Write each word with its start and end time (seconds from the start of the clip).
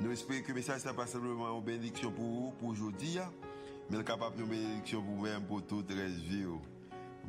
Nous 0.00 0.12
espérons 0.12 0.42
que 0.42 0.48
le 0.48 0.54
message 0.54 0.84
n'est 0.84 0.92
pas 0.92 1.06
simplement 1.06 1.56
une 1.56 1.64
bénédiction 1.64 2.12
pour 2.12 2.24
vous, 2.24 2.52
pour 2.60 2.68
aujourd'hui, 2.68 3.18
mais 3.90 4.04
capable 4.04 4.36
de 4.36 4.44
bénédiction 4.44 5.02
pour 5.02 5.16
vous-même, 5.16 5.42
pour 5.42 5.60
toute 5.62 5.90
la 5.90 6.06
vie. 6.06 6.44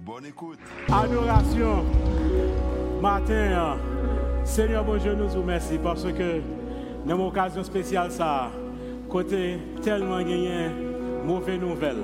Bonne 0.06 0.28
écoute. 0.28 0.60
Adoration. 0.88 1.84
Matin, 3.02 3.78
Seigneur 4.44 4.84
bon 4.84 4.98
Dieu, 4.98 5.16
nous 5.16 5.30
vous 5.30 5.42
remercions 5.42 5.80
parce 5.84 6.04
que 6.04 6.42
dans 7.08 7.16
une 7.16 7.22
occasion 7.22 7.64
spéciale, 7.64 8.12
ça, 8.12 8.52
côté 9.10 9.58
tellement 9.82 10.20
gagné 10.20 10.70
mauvaise 11.26 11.60
nouvelle, 11.60 12.04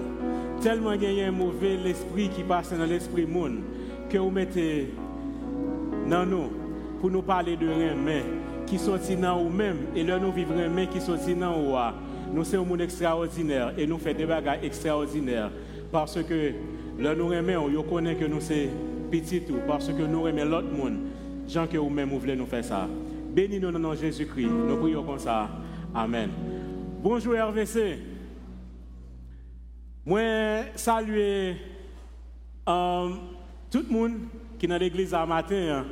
tellement 0.61 0.95
gagné 0.95 1.29
mauvais 1.29 1.77
l'esprit 1.77 2.29
qui 2.29 2.43
passe 2.43 2.73
dans 2.73 2.85
l'esprit 2.85 3.27
monde, 3.27 3.59
que 4.09 4.17
vous 4.17 4.31
mettez 4.31 4.91
dans 6.09 6.25
nous 6.25 6.49
pour 6.99 7.11
nous 7.11 7.21
parler 7.21 7.55
de 7.55 7.67
rien, 7.67 7.93
mais 7.93 8.23
qui 8.65 8.79
sont 8.79 8.97
dans 9.21 9.43
nous 9.43 9.49
même 9.49 9.77
et 9.95 10.03
là 10.03 10.19
nous 10.19 10.31
vivons 10.31 10.55
mais 10.73 10.87
qui 10.87 10.99
sont 10.99 11.15
dans 11.15 11.57
nous 11.57 11.75
nous 12.33 12.43
sommes 12.43 12.61
un 12.61 12.65
monde 12.65 12.81
extraordinaire 12.81 13.73
et 13.77 13.85
nous 13.85 13.97
faisons 13.97 14.17
des 14.17 14.25
bagages 14.25 14.59
extraordinaires. 14.63 15.51
Parce 15.91 16.21
que 16.23 16.51
là 16.99 17.15
nous 17.15 17.31
aimons 17.31 17.69
nous 17.69 17.83
connaissons 17.83 18.19
que 18.19 18.25
nous 18.25 18.41
sommes 18.41 19.09
petits 19.11 19.41
tout 19.41 19.59
parce 19.67 19.87
que 19.87 20.01
nous 20.01 20.27
aimons 20.27 20.45
l'autre 20.45 20.71
monde. 20.71 20.97
Gens 21.47 21.67
que 21.67 21.77
vous-même 21.77 22.09
vous 22.09 22.19
voulez 22.19 22.35
nous 22.35 22.47
faire 22.47 22.63
ça. 22.65 22.87
Bénis 23.33 23.59
nous 23.59 23.71
dans 23.71 23.79
nom 23.79 23.91
de 23.91 23.97
Jésus-Christ. 23.97 24.49
Nous 24.49 24.77
prions 24.77 25.03
comme 25.03 25.19
ça. 25.19 25.49
Amen. 25.93 26.29
Bonjour 27.03 27.33
RVC 27.33 27.99
moi 30.05 30.21
saluer 30.75 31.55
euh, 32.69 33.09
tout 33.71 33.83
le 33.89 33.93
monde 33.93 34.13
qui 34.59 34.67
est 34.67 34.69
dans 34.69 34.77
l'église 34.77 35.13
à 35.15 35.25
matin 35.25 35.55
hein 35.55 35.85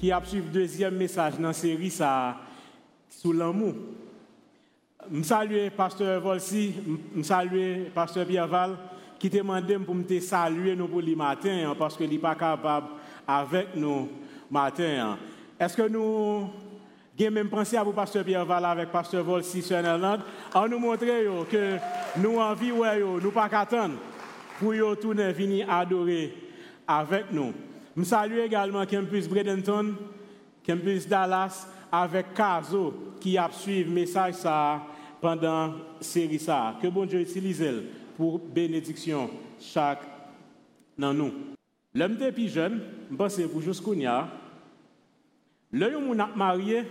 qui 0.00 0.10
a 0.10 0.22
suivi 0.24 0.46
le 0.46 0.52
deuxième 0.60 0.96
message 0.96 1.34
dans 1.34 1.48
la 1.48 1.52
série 1.52 1.90
ça, 1.90 2.34
sous 3.10 3.34
l'amour. 3.34 3.74
Je 5.12 5.22
salue 5.22 5.68
pasteur 5.76 6.22
Volsi, 6.22 6.72
je 7.14 7.22
salue 7.22 7.88
pasteur 7.94 8.26
Pierre 8.26 8.78
qui 9.18 9.28
demandé 9.28 9.78
pour 9.78 9.94
me 9.94 10.20
saluer 10.20 10.74
pour 10.74 11.02
le 11.02 11.14
matin, 11.14 11.68
hein, 11.70 11.76
parce 11.78 11.98
qu'il 11.98 12.08
n'est 12.08 12.18
pas 12.18 12.34
capable 12.34 12.86
avec 13.28 13.76
nous 13.76 14.08
matin. 14.50 15.10
Hein. 15.10 15.18
Est-ce 15.58 15.76
que 15.76 15.86
nous 15.86 16.48
avons 17.20 17.30
même 17.34 17.50
pensé 17.50 17.76
à 17.76 17.82
vous, 17.82 17.92
pasteur 17.92 18.24
Pierre 18.24 18.50
avec 18.50 18.90
pasteur 18.90 19.22
Volsi 19.22 19.60
sur 19.60 19.76
en 20.54 20.66
nous 20.66 20.78
montrer 20.78 21.26
que 21.50 21.76
nous 22.16 22.38
envie, 22.38 22.72
nous 22.72 23.30
pas 23.32 23.50
qu'attendre 23.50 23.96
pour 24.58 24.72
tourner 24.98 25.30
venir 25.34 25.70
adorer 25.70 26.32
avec 26.88 27.30
nous. 27.30 27.52
Je 27.96 28.02
salue 28.04 28.38
également 28.38 28.84
Campus 28.86 29.28
Bradenton, 29.28 29.94
Campus 30.66 31.08
Dallas, 31.08 31.66
avec 31.90 32.34
Caso 32.34 32.94
qui 33.20 33.36
a 33.36 33.50
suivi 33.50 33.84
le 33.84 33.90
message 33.90 34.34
ça 34.34 34.82
pendant 35.20 35.66
la 35.66 35.74
série. 36.00 36.40
Que 36.80 36.88
bon 36.88 37.04
Dieu 37.04 37.20
utilise 37.20 37.64
pour 38.16 38.38
bénédiction 38.38 39.30
chaque 39.60 40.02
dans. 40.96 41.32
L'homme 41.94 42.16
depuis 42.16 42.48
jeune, 42.48 42.80
je 43.10 43.16
pense 43.16 43.38
vous 43.40 43.60
jusqu'au 43.60 43.94
nia, 43.94 44.28
l'homme 45.72 46.14
qui 46.16 46.38
marié, 46.38 46.84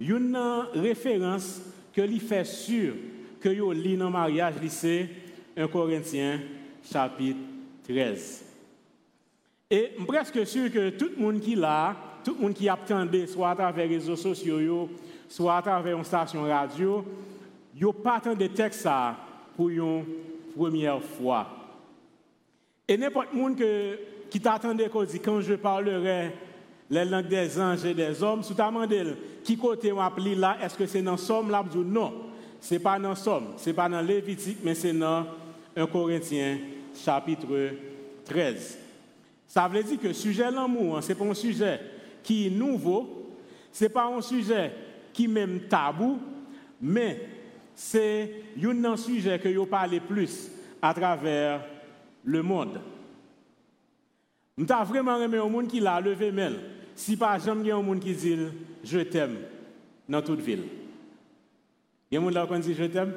il 0.00 0.08
y 0.08 0.12
a 0.12 0.16
une 0.16 0.38
référence 0.74 1.60
que 1.92 2.00
lui 2.00 2.18
fait 2.18 2.44
sûr 2.44 2.94
que 3.40 3.48
yo 3.50 3.72
lit 3.72 3.96
dans 3.96 4.10
mariage 4.10 4.54
c'est 4.68 5.08
1 5.56 5.68
Corinthiens 5.68 6.40
chapitre 6.82 7.38
13. 7.86 8.53
Et 9.70 9.92
presque 10.06 10.46
sûr 10.46 10.70
que 10.70 10.90
tout 10.90 11.10
le 11.16 11.22
monde 11.22 11.40
qui 11.40 11.54
là, 11.54 11.96
tout 12.24 12.34
le 12.34 12.42
monde 12.42 12.54
qui 12.54 12.68
attendait, 12.68 13.26
soit 13.26 13.50
à 13.50 13.54
travers 13.54 13.86
les 13.86 13.96
réseaux 13.96 14.16
sociaux, 14.16 14.88
soit 15.28 15.56
à 15.56 15.62
travers 15.62 15.96
une 15.96 16.04
station 16.04 16.42
radio, 16.42 17.04
n'a 17.80 17.92
pas 17.92 18.34
de 18.34 18.46
texte 18.48 18.88
pour 19.56 19.70
une 19.70 20.04
première 20.56 21.02
fois. 21.02 21.46
Et 22.86 22.96
n'importe 22.96 23.28
qui 23.30 23.64
qui 24.30 24.40
t'attendait 24.40 24.90
quand 24.90 25.40
je 25.40 25.54
parlerai 25.54 26.32
les 26.90 27.04
langues 27.04 27.28
des 27.28 27.58
anges 27.60 27.84
et 27.84 27.94
des 27.94 28.22
hommes, 28.22 28.42
sous 28.42 28.54
ta 28.54 28.70
qui 29.42 29.56
côté 29.56 29.92
on 29.92 29.98
là, 30.36 30.56
est-ce 30.62 30.76
que 30.76 30.86
c'est 30.86 31.02
dans 31.02 31.16
Somme 31.16 31.50
là 31.50 31.64
non? 31.74 32.12
Ce 32.60 32.74
n'est 32.74 32.80
pas 32.80 32.98
dans 32.98 33.14
Somme, 33.14 33.54
ce 33.56 33.70
n'est 33.70 33.74
pas 33.74 33.88
dans 33.88 34.00
Lévitique, 34.00 34.58
mais 34.62 34.74
c'est 34.74 34.92
dans 34.92 35.26
1 35.76 35.86
Corinthiens 35.86 36.58
chapitre 36.94 37.70
13. 38.24 38.83
Ça 39.54 39.68
veut 39.68 39.84
dire 39.84 40.00
que 40.00 40.08
le 40.08 40.14
sujet 40.14 40.50
de 40.50 40.56
l'amour, 40.56 40.96
hein, 40.96 41.00
ce 41.00 41.10
n'est 41.10 41.14
pas 41.14 41.24
un 41.26 41.32
sujet 41.32 41.80
qui 42.24 42.48
est 42.48 42.50
nouveau, 42.50 43.36
ce 43.70 43.84
n'est 43.84 43.88
pas 43.88 44.06
un 44.06 44.20
sujet 44.20 44.72
qui 45.12 45.26
est 45.26 45.28
même 45.28 45.68
tabou, 45.68 46.18
mais 46.82 47.28
c'est 47.72 48.32
un 48.60 48.96
sujet 48.96 49.38
que 49.38 49.48
vous 49.48 49.66
parlez 49.66 50.00
plus 50.00 50.50
à 50.82 50.92
travers 50.92 51.64
le 52.24 52.42
monde. 52.42 52.80
Je 54.58 54.64
suis 54.64 54.74
vraiment 54.88 55.22
aimé 55.22 55.38
un 55.38 55.48
monde 55.48 55.68
qui 55.68 55.78
l'a 55.78 56.00
levé 56.00 56.32
mail. 56.32 56.58
Si 56.96 57.16
pas 57.16 57.38
jamais 57.38 57.70
un 57.70 57.80
monde 57.80 58.00
qui 58.00 58.12
dit 58.12 58.36
je 58.82 58.98
t'aime 58.98 59.36
dans 60.08 60.20
toute 60.20 60.40
ville. 60.40 60.64
Il 62.10 62.14
y 62.14 62.16
a 62.16 62.20
un 62.20 62.24
monde 62.24 62.48
qui 62.48 62.58
dit 62.58 62.74
je 62.74 62.86
t'aime? 62.86 63.14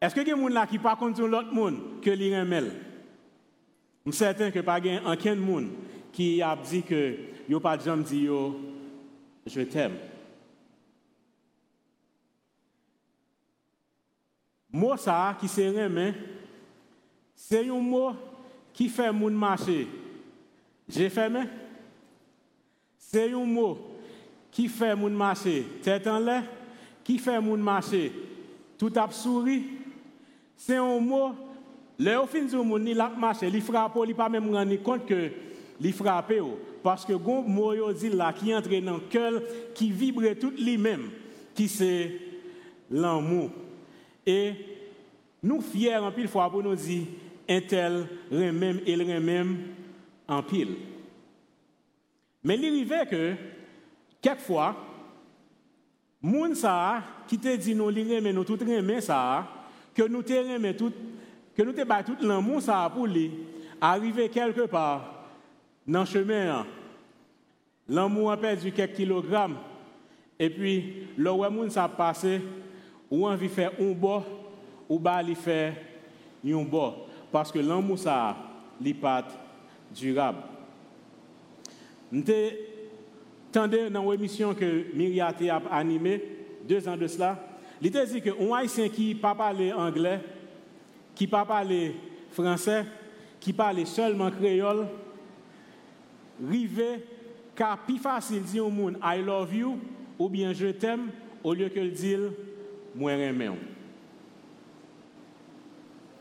Est-ce 0.00 0.14
que 0.14 0.20
y 0.20 0.30
a 0.30 0.34
un 0.34 0.36
monde 0.36 0.56
qui 0.70 0.78
pas 0.78 0.94
contre 0.94 1.22
l'autre 1.22 1.52
monde 1.52 2.00
que 2.02 2.10
l'il 2.10 2.40
mail? 2.44 2.70
Je 4.06 4.10
suis 4.10 4.18
certain 4.18 4.50
que 4.50 4.60
pas 4.60 4.80
aucun 5.06 5.34
monde 5.34 5.70
qui 6.12 6.42
a 6.42 6.56
dit 6.56 6.82
que 6.82 7.16
yo 7.48 7.58
pas 7.58 7.78
je 7.78 9.60
t'aime. 9.62 9.96
Mot 14.70 14.96
ça 14.96 15.36
qui 15.40 15.48
c'est 15.48 15.70
remet, 15.70 16.14
c'est 17.34 17.68
un 17.68 17.78
mot 17.78 18.12
qui 18.72 18.88
fait 18.88 19.12
moun 19.12 19.32
marcher. 19.32 19.86
J'ai 20.88 21.08
fermé. 21.08 21.44
C'est 22.98 23.32
un 23.32 23.44
mot 23.44 23.78
qui 24.50 24.68
fait 24.68 24.94
moun 24.94 25.14
marcher 25.14 25.64
tête 25.82 26.06
en 26.06 26.18
l'air, 26.18 26.44
qui 27.02 27.18
fait 27.18 27.40
moun 27.40 27.60
marcher 27.60 28.12
tout 28.76 28.92
a 28.96 29.10
souri. 29.10 29.64
C'est 30.56 30.76
un 30.76 31.00
mot 31.00 31.32
le 31.98 32.18
au 32.18 32.26
fin 32.26 32.42
du 32.42 32.56
monde, 32.56 32.88
il 32.88 33.00
a 33.00 33.08
marché, 33.08 33.48
il 33.52 33.62
frappe, 33.62 33.98
il 34.06 34.14
pas 34.14 34.28
même 34.28 34.52
rendre 34.52 34.76
compte 34.82 35.06
que 35.06 35.30
il 35.80 35.92
frappe 35.92 36.32
parce 36.82 37.04
que 37.04 37.14
gon 37.14 37.42
mot 37.42 37.92
dit 37.92 38.10
là 38.10 38.32
qui 38.32 38.54
entre 38.54 38.68
dans 38.80 38.94
le 38.94 39.00
cœur, 39.08 39.40
qui 39.74 39.90
vibre 39.90 40.34
tout 40.38 40.52
lui-même, 40.58 41.10
qui 41.54 41.68
c'est 41.68 42.12
l'amour. 42.90 43.50
Et 44.26 44.52
nous 45.42 45.60
fiers 45.60 45.96
en 45.96 46.12
pile 46.12 46.28
fois 46.28 46.50
pour 46.50 46.62
nous 46.62 46.74
dire 46.74 47.06
un 47.48 47.60
tel 47.60 48.06
même 48.30 48.80
et 48.86 48.96
le 48.96 49.20
même 49.20 49.58
en 50.28 50.42
pile. 50.42 50.76
Mais 52.42 52.56
il 52.56 52.66
arrivait 52.66 53.06
que 53.06 53.34
quelquefois 54.20 54.76
moun 56.20 56.54
ça 56.54 57.02
qui 57.26 57.38
te 57.38 57.56
dit 57.56 57.74
nous 57.74 57.88
li 57.88 58.04
tout 60.76 60.92
que 61.56 61.62
nous 61.62 61.72
te 61.72 62.02
tout 62.02 62.26
l'amour 62.26 62.60
ça 62.60 62.90
pour 62.92 63.06
lui, 63.06 63.30
arriver 63.80 64.28
quelque 64.28 64.62
part 64.62 65.24
dans 65.86 66.00
le 66.00 66.06
chemin, 66.06 66.66
l'amour 67.88 68.32
a 68.32 68.36
perdu 68.36 68.72
quelques 68.72 68.94
kilogrammes, 68.94 69.56
et 70.38 70.50
puis 70.50 71.08
le 71.16 71.30
monde 71.30 71.70
ça 71.70 71.88
passé, 71.88 72.40
ou 73.10 73.26
envie 73.26 73.48
faire 73.48 73.72
un 73.80 73.92
bord, 73.92 74.24
ou 74.88 74.98
bah 74.98 75.22
lui 75.22 75.34
faire 75.34 75.74
un 76.44 76.62
bord, 76.62 77.06
parce 77.30 77.52
que 77.52 77.58
l'amour 77.58 77.98
ça, 77.98 78.36
n'est 78.80 78.94
pas 78.94 79.24
durable. 79.94 80.38
Nous 82.10 82.24
entendu 83.50 83.90
dans 83.90 84.10
l'émission 84.10 84.54
que 84.54 84.86
Myriam 84.94 85.32
a 85.50 85.76
animée, 85.76 86.22
deux 86.66 86.88
ans 86.88 86.96
de 86.96 87.06
cela, 87.06 87.38
il 87.80 87.96
a 87.96 88.06
dit 88.06 88.20
que 88.20 88.30
un 88.30 88.52
haïtien 88.52 88.88
qui 88.88 89.14
ne 89.14 89.20
parle 89.20 89.36
pas 89.36 89.54
anglais, 89.76 90.20
qui 91.14 91.24
ne 91.24 91.30
parle 91.30 91.46
pas 91.48 91.64
français, 92.30 92.84
qui 93.40 93.52
parle 93.52 93.86
seulement 93.86 94.30
créole, 94.30 94.86
rive, 96.46 96.82
car 97.54 97.78
plus 97.78 97.98
facile 97.98 98.42
dire 98.42 98.66
au 98.66 98.70
monde 98.70 98.98
I 99.02 99.22
love 99.22 99.54
you 99.54 99.78
ou 100.18 100.28
bien 100.28 100.52
je 100.52 100.68
t'aime 100.68 101.10
au 101.42 101.54
lieu 101.54 101.68
que 101.68 101.80
le 101.80 101.90
dire 101.90 102.20
moi 102.94 103.16
j'aime. 103.16 103.56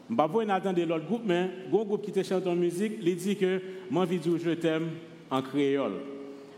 Je 0.10 0.14
ne 0.14 0.52
attendre 0.52 0.84
l'autre 0.86 1.06
groupe, 1.06 1.24
mais 1.26 1.50
un 1.66 1.70
groupe 1.70 2.02
qui 2.04 2.12
te 2.12 2.22
chante 2.24 2.46
en 2.46 2.56
musique, 2.56 2.94
il 3.02 3.16
dit 3.16 3.36
que 3.36 3.62
moi, 3.90 4.06
je 4.06 4.52
t'aime 4.52 4.90
en 5.30 5.42
créole. 5.42 5.94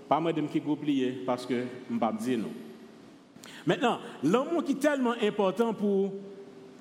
Pas 0.10 0.20
moi 0.20 0.34
de 0.34 0.42
qui 0.42 0.60
groupe 0.60 0.84
lié, 0.84 1.22
parce 1.26 1.46
que 1.46 1.64
je 1.90 1.94
ne 1.94 2.00
pas 2.00 2.12
dire 2.12 2.40
non. 2.40 2.52
Maintenant, 3.66 4.00
l'amour 4.24 4.64
qui 4.64 4.74
est 4.74 4.80
tellement 4.80 5.16
important 5.22 5.74
pour 5.74 6.14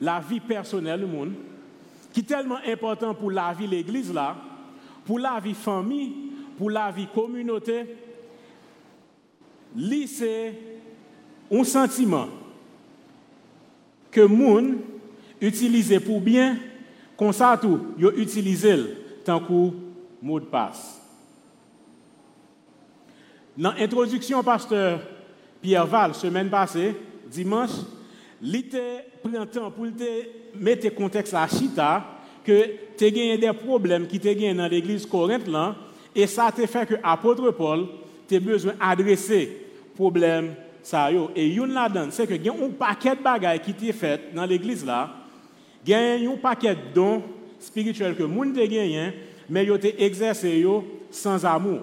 la 0.04 0.20
vie 0.20 0.40
personnelle 0.40 1.00
du 1.00 1.32
qui 2.12 2.20
est 2.20 2.24
tellement 2.24 2.58
important 2.66 3.14
pour 3.14 3.30
la 3.30 3.52
vie 3.54 3.66
de 3.66 3.70
l'Église 3.70 4.12
là, 4.12 4.36
pour 5.04 5.18
la 5.18 5.40
vie 5.40 5.54
famille, 5.54 6.12
pour 6.56 6.70
la 6.70 6.90
vie 6.90 7.08
communauté, 7.12 7.96
c'est 10.06 10.54
un 11.50 11.64
sentiment 11.64 12.28
que 14.10 14.20
monde 14.20 14.76
utilise 15.40 15.98
pour 16.04 16.20
bien, 16.20 16.58
comme 17.16 17.32
ça 17.32 17.58
tout, 17.60 17.80
yo 17.98 18.12
utilisé 18.12 18.76
tant 19.24 19.40
que 19.40 19.70
mot 20.22 20.38
de 20.38 20.44
passe. 20.44 21.00
Dans 23.56 23.72
l'introduction, 23.72 24.42
pasteur 24.42 25.00
Pierre 25.60 25.86
Val, 25.86 26.14
semaine 26.14 26.50
passée, 26.50 26.94
dimanche, 27.28 27.70
il 28.44 28.64
pris 29.22 29.32
temps 29.52 29.70
pour 29.70 29.86
te 29.86 30.58
mettre 30.58 30.94
contexte 30.94 31.34
à 31.34 31.46
Chita 31.48 32.04
que 32.44 32.66
tu 32.96 33.06
as 33.06 33.36
des 33.36 33.52
problèmes 33.52 34.06
qui 34.06 34.20
te 34.20 34.54
dans 34.54 34.68
l'église 34.68 35.06
Corinthe 35.06 35.48
là, 35.48 35.74
et 36.14 36.26
ça 36.26 36.52
te 36.52 36.66
fait 36.66 36.86
que 36.86 36.94
apôtre 37.02 37.50
Paul, 37.52 37.86
tu 38.28 38.38
besoin 38.38 38.74
d'adresser 38.78 39.66
problème 39.94 40.54
ça 40.82 41.10
yo. 41.10 41.30
Et 41.34 41.54
une 41.54 41.72
là-dedans, 41.72 42.08
c'est 42.10 42.26
que 42.26 42.34
y 42.34 42.48
a 42.48 42.52
un 42.52 42.70
paquet 42.70 43.16
de 43.16 43.22
bagages 43.22 43.60
qui 43.62 43.72
t'est 43.72 43.92
fait 43.92 44.34
dans 44.34 44.44
l'église 44.44 44.84
là, 44.84 45.10
il 45.86 45.90
y 45.90 45.94
a 45.94 46.14
un 46.14 46.36
paquet 46.36 46.74
de 46.74 46.80
dons 46.94 47.22
spirituels 47.58 48.14
que 48.14 48.24
monde 48.24 48.52
te 48.52 48.60
gagné, 48.60 49.14
mais 49.48 49.64
yo 49.64 49.78
te 49.78 49.88
exercé 49.98 50.60
yo 50.60 50.84
sans 51.10 51.44
amour. 51.46 51.80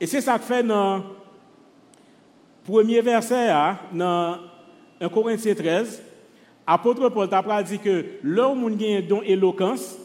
Et 0.00 0.06
c'est 0.06 0.20
ça 0.20 0.38
que 0.38 0.44
fait 0.44 0.62
dans 0.62 1.02
premier 2.64 3.00
verset 3.00 3.48
dans 3.92 4.38
1 5.00 5.08
Corinthiens 5.08 5.54
13, 5.54 6.02
apôtre 6.66 7.08
Paul 7.08 7.28
t'a 7.28 7.62
dit 7.62 7.78
que 7.78 8.04
l'homme 8.22 8.64
a 8.64 8.96
un 8.96 9.00
don 9.00 9.22
éloquence, 9.22 9.96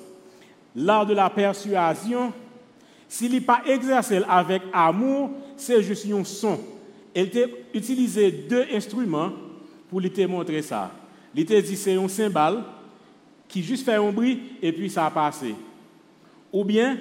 l'art 0.76 1.06
de 1.06 1.14
la 1.14 1.30
persuasion, 1.30 2.32
s'il 3.08 3.32
n'est 3.32 3.42
pas 3.42 3.62
exercé 3.66 4.22
avec 4.28 4.62
amour, 4.72 5.32
c'est 5.56 5.84
juste 5.84 6.06
un 6.12 6.24
son. 6.24 6.60
Il 7.16 7.22
a 7.22 7.46
utilisé 7.74 8.32
deux 8.32 8.66
instruments 8.74 9.32
pour 9.90 10.00
lui 10.00 10.12
montrer 10.28 10.62
ça. 10.62 10.92
Il 11.36 11.54
a 11.54 11.62
dit 11.62 11.76
c'est 11.76 11.96
un 11.96 12.08
cymbale 12.08 12.64
qui 13.48 13.62
juste 13.62 13.86
fait 13.86 13.94
un 13.94 14.12
bruit 14.12 14.40
et 14.62 14.72
puis 14.72 14.90
ça 14.90 15.06
a 15.06 15.12
passé. 15.12 15.54
Ou 16.52 16.64
bien, 16.64 16.98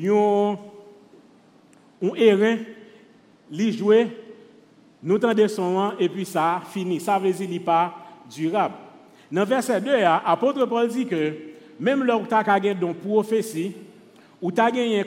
un, 0.00 0.56
un 2.02 2.58
il 3.50 3.72
jouait, 3.72 4.08
nous 5.02 5.18
tendons 5.18 5.48
son 5.48 5.92
et 5.98 6.08
puis 6.08 6.24
ça 6.24 6.60
fini. 6.70 7.00
Ça 7.00 7.18
veut 7.18 7.32
dire 7.32 7.62
pas 7.62 7.94
durable. 8.30 8.74
Dans 9.30 9.44
verset 9.44 9.80
2, 9.80 9.90
l'apôtre 10.00 10.64
Paul 10.66 10.88
dit 10.88 11.06
que 11.06 11.34
même 11.78 12.02
lorsque 12.02 12.28
tu 12.28 12.34
as 12.34 12.42
gagné 12.42 12.76
une 12.80 12.94
prophétie, 12.94 13.72
ou 14.40 14.50
tu 14.50 14.60
as 14.60 14.70
gagné 14.70 15.04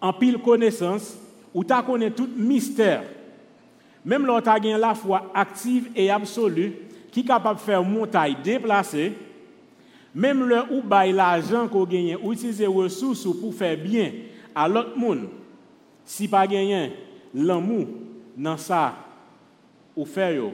en 0.00 0.12
pile 0.12 0.38
connaissance, 0.38 1.16
ou 1.54 1.64
tu 1.64 1.72
as 1.72 1.82
connu 1.82 2.10
tout 2.10 2.28
mystère, 2.36 3.04
même 4.04 4.26
lorsque 4.26 4.44
tu 4.44 4.50
as 4.50 4.60
gagné 4.60 4.78
la 4.78 4.94
foi 4.94 5.30
active 5.34 5.90
et 5.94 6.10
absolue, 6.10 6.72
qui 7.10 7.20
est 7.20 7.24
capable 7.24 7.58
de 7.58 7.64
faire 7.64 7.82
montagne 7.82 8.36
déplacée, 8.44 9.12
même 10.14 10.44
le 10.44 10.60
ou 10.70 10.82
bail 10.82 11.12
l'argent 11.12 11.68
qu'on 11.68 11.84
gagne, 11.84 12.16
ou 12.22 12.32
utiliser 12.32 12.66
ressources 12.66 13.26
pour 13.40 13.54
faire 13.54 13.76
bien 13.76 14.12
à 14.54 14.68
l'autre 14.68 14.96
monde, 14.96 15.28
si 16.04 16.28
pas 16.28 16.46
gagné 16.46 16.92
l'amour 17.34 17.86
dans 18.36 18.56
ça, 18.56 18.94
ou 19.96 20.04
faire, 20.04 20.50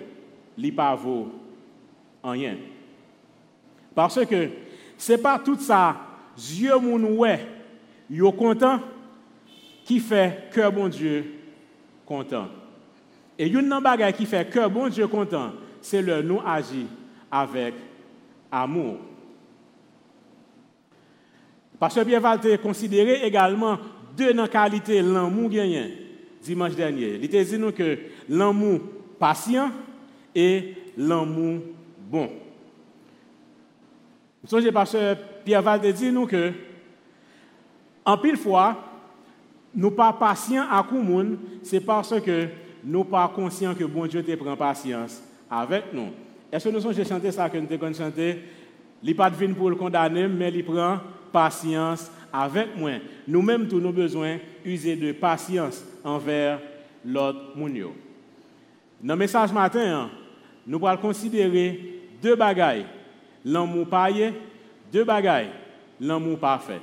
il 0.56 0.74
pas 0.74 0.94
vaut 0.94 1.32
rien. 2.22 2.56
Parce 3.94 4.24
que 4.24 4.48
ce 4.96 5.12
n'est 5.12 5.18
pas 5.18 5.38
tout 5.38 5.58
ça, 5.58 5.96
yeux 6.36 6.78
moun 6.78 7.04
ouais, 7.18 7.46
yo 8.08 8.30
content, 8.32 8.80
qui 9.84 9.98
fait 9.98 10.48
que 10.52 10.70
bon 10.70 10.88
Dieu 10.88 11.24
content. 12.06 12.48
Et 13.38 13.48
une 13.48 13.68
nan 13.68 13.82
qui 14.16 14.26
fait 14.26 14.48
que 14.48 14.68
bon 14.68 14.88
Dieu 14.88 15.06
content, 15.08 15.52
c'est 15.80 16.02
le 16.02 16.22
nous 16.22 16.40
agir 16.46 16.86
avec 17.30 17.74
amour. 18.50 18.98
Parce 21.78 21.96
que 21.96 22.04
Pierre 22.04 22.20
Valte 22.20 22.60
considéré 22.62 23.26
également 23.26 23.76
deux 24.16 24.32
dans 24.32 24.46
qualité 24.46 25.02
l'amour 25.02 25.50
gagné 25.50 26.02
dimanche. 26.42 26.72
Il 26.76 27.36
a 27.36 27.44
dit 27.44 27.58
nous 27.58 27.72
que 27.72 27.98
l'amour 28.28 28.80
patient 29.22 29.70
et 30.34 30.74
l'amour 30.96 31.60
bon. 32.10 32.28
Songez, 34.44 34.72
pasteur 34.72 35.16
Pierre 35.44 35.62
Valde 35.62 35.86
dit 35.92 36.10
nous 36.10 36.26
que, 36.26 36.50
en 38.04 38.18
pile 38.18 38.36
fois, 38.36 38.76
nous 39.76 39.92
pas 39.92 40.12
patients 40.12 40.66
à 40.68 40.84
monde, 40.90 41.38
c'est 41.62 41.78
parce 41.78 42.20
que 42.20 42.48
nous 42.82 43.04
pas 43.04 43.32
conscients 43.32 43.76
que 43.76 43.84
bon 43.84 44.08
Dieu 44.08 44.24
te 44.24 44.34
prend 44.34 44.56
patience 44.56 45.22
avec 45.48 45.84
nous. 45.92 46.08
Est-ce 46.50 46.68
que 46.68 46.74
nous 46.74 46.80
sommes 46.80 47.04
chanté 47.04 47.30
ça 47.30 47.48
que 47.48 47.58
nous 47.58 47.72
avons 47.72 47.94
chanté? 47.94 48.40
Il 49.04 49.14
pas 49.14 49.30
de 49.30 49.54
pour 49.54 49.70
le 49.70 49.76
condamner, 49.76 50.26
mais 50.26 50.50
il 50.52 50.64
prend 50.64 50.98
patience 51.30 52.10
avec 52.32 52.76
moi. 52.76 52.90
Nous-mêmes, 53.28 53.68
tous 53.68 53.78
nos 53.78 53.92
besoins, 53.92 54.38
user 54.64 54.96
de 54.96 55.12
patience 55.12 55.84
envers 56.02 56.58
l'autre 57.04 57.56
monde. 57.56 57.92
Dans 59.02 59.14
le 59.14 59.18
message 59.18 59.52
matin, 59.52 60.10
nous 60.66 60.86
allons 60.86 61.00
considérer 61.00 62.00
deux 62.22 62.36
bagailles 62.36 62.86
l'amour 63.44 63.86
paillé, 63.88 64.32
deux 64.92 65.04
bagailles, 65.04 65.50
l'amour 66.00 66.38
parfait. 66.38 66.80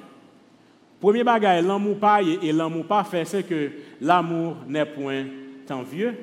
Premier 1.00 1.24
bagaille, 1.24 1.66
l'amour 1.66 1.98
paillé 1.98 2.39
et 2.44 2.51
l'amour 2.51 2.86
parfait, 2.86 3.24
c'est 3.25 3.44
que 3.44 3.71
l'amour 4.01 4.57
n'est 4.68 4.86
point 4.86 5.25
envieux. 5.69 6.16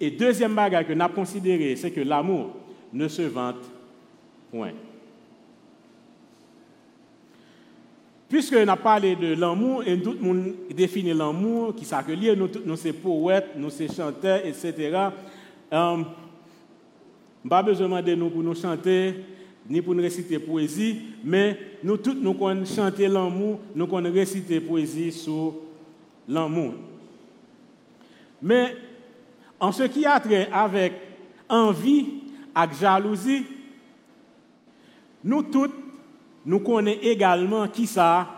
Et 0.00 0.10
deuxième 0.10 0.54
bagaille 0.54 0.86
que 0.86 0.92
nous 0.92 1.04
avons 1.04 1.14
considéré, 1.14 1.74
c'est 1.76 1.90
que 1.90 2.00
l'amour 2.00 2.50
ne 2.92 3.08
se 3.08 3.22
vante 3.22 3.64
point. 4.50 4.72
Puisque 8.32 8.54
nous 8.54 8.60
avons 8.60 8.76
parlé 8.82 9.14
de 9.14 9.34
l'amour, 9.34 9.82
et 9.86 10.00
tout 10.00 10.12
le 10.12 10.26
monde 10.26 10.54
définit 10.74 11.12
l'amour, 11.12 11.74
qui 11.76 11.84
s'accueille, 11.84 12.34
nous, 12.34 12.48
nous 12.64 12.76
sommes 12.76 12.92
poètes, 12.94 13.50
nous 13.58 13.68
sommes 13.68 13.88
chanteurs, 13.94 14.40
etc. 14.46 15.10
Um, 15.70 16.06
pas 17.46 17.62
besoin 17.62 18.00
de 18.00 18.14
nous 18.14 18.30
pour 18.30 18.42
nous 18.42 18.54
chanter, 18.54 19.16
ni 19.68 19.82
pour 19.82 19.94
nous 19.94 20.00
réciter 20.00 20.38
poésie, 20.38 20.98
mais 21.22 21.58
nous 21.84 21.98
tous 21.98 22.14
nous 22.14 22.32
connaissons 22.32 22.76
chanter 22.76 23.06
l'amour, 23.06 23.60
nous 23.74 23.86
connaissons 23.86 24.14
réciter 24.14 24.60
poésie 24.60 25.12
sur 25.12 25.52
l'amour. 26.26 26.72
Mais 28.40 28.74
en 29.60 29.72
ce 29.72 29.82
qui 29.82 30.06
a 30.06 30.18
trait 30.18 30.48
avec 30.50 30.94
envie 31.50 32.06
et 32.56 32.80
jalousie, 32.80 33.44
nous 35.22 35.42
tous 35.42 35.68
nous 36.44 36.60
connaissons 36.60 37.00
également 37.02 37.68
qui 37.68 37.86
ça 37.86 38.28